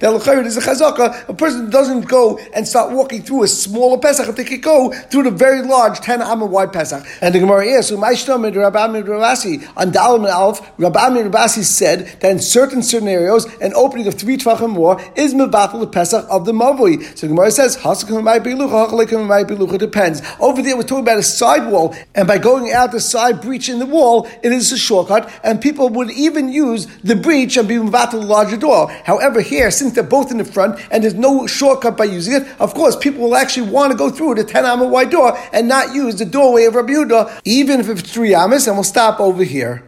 That 0.00 0.12
l'chayr 0.12 0.44
is 0.44 0.56
a 0.56 0.60
chazaka. 0.60 1.28
A 1.28 1.34
person 1.34 1.70
doesn't 1.70 2.08
go 2.08 2.38
and 2.54 2.66
start 2.66 2.92
walking 2.92 3.22
through 3.22 3.44
a 3.44 3.48
smaller 3.48 3.98
Pesach 3.98 4.34
they 4.34 4.44
could 4.44 4.62
go 4.62 4.92
through 4.92 5.22
the 5.24 5.30
very 5.30 5.62
large 5.62 6.00
ten 6.00 6.22
amma 6.22 6.46
wide 6.46 6.72
Pesach. 6.72 7.04
And 7.20 7.34
the 7.34 7.38
Gemara 7.40 7.66
is 7.66 7.88
so 7.88 7.96
Amir 7.96 8.52
Rabasi 8.52 9.68
on 9.76 9.92
Dalam 9.92 10.20
and 10.20 10.26
Alf. 10.28 10.72
Rabbi 10.78 11.06
Amir 11.06 11.30
Rabasi 11.30 11.64
said 11.64 12.06
that 12.20 12.30
in 12.30 12.38
certain 12.38 12.82
scenarios, 12.82 13.46
an 13.60 13.72
opening 13.74 14.06
of 14.06 14.14
three 14.14 14.36
tvachim 14.36 14.74
more 14.86 15.00
is 15.16 15.34
mevatel 15.34 15.80
the 15.80 15.86
Pesach 15.86 16.24
of 16.30 16.44
the 16.44 16.52
Mavui. 16.52 17.16
So 17.18 17.28
Gemara 17.28 17.50
says. 17.50 17.76
Depends. 19.86 20.22
Over 20.40 20.62
there, 20.62 20.76
we're 20.76 20.82
talking 20.82 21.04
about 21.04 21.18
a 21.18 21.22
side 21.22 21.70
wall, 21.70 21.94
and 22.14 22.28
by 22.28 22.38
going 22.38 22.72
out 22.72 22.92
the 22.92 23.00
side 23.00 23.40
breach 23.40 23.68
in 23.68 23.78
the 23.78 23.86
wall, 23.86 24.28
it 24.42 24.52
is 24.52 24.72
a 24.72 24.78
shortcut, 24.78 25.30
and 25.42 25.60
people 25.60 25.88
would 25.90 26.10
even 26.10 26.48
use 26.48 26.86
the 27.02 27.16
breach 27.16 27.56
and 27.56 27.68
be 27.68 27.74
mevatel 27.76 28.12
the 28.12 28.18
larger 28.18 28.56
door. 28.56 28.88
However, 29.04 29.40
here, 29.40 29.70
since 29.70 29.92
they're 29.94 30.04
both 30.04 30.30
in 30.30 30.38
the 30.38 30.44
front 30.44 30.78
and 30.90 31.02
there's 31.02 31.14
no 31.14 31.46
shortcut 31.46 31.96
by 31.96 32.04
using 32.04 32.34
it, 32.34 32.46
of 32.58 32.74
course, 32.74 32.96
people 32.96 33.22
will 33.22 33.36
actually 33.36 33.68
want 33.70 33.92
to 33.92 33.98
go 33.98 34.10
through 34.10 34.34
the 34.36 34.44
10 34.44 34.64
amma 34.64 34.86
wide 34.86 35.10
door 35.10 35.36
and 35.52 35.68
not 35.68 35.94
use 35.94 36.16
the 36.16 36.24
doorway 36.24 36.64
of 36.64 36.74
Rabbi 36.74 36.92
Yehuda, 36.92 37.40
even 37.44 37.80
if 37.80 37.88
it's 37.88 38.12
three 38.12 38.34
amas, 38.34 38.66
and 38.66 38.76
we'll 38.76 38.84
stop 38.84 39.20
over 39.20 39.44
here. 39.44 39.85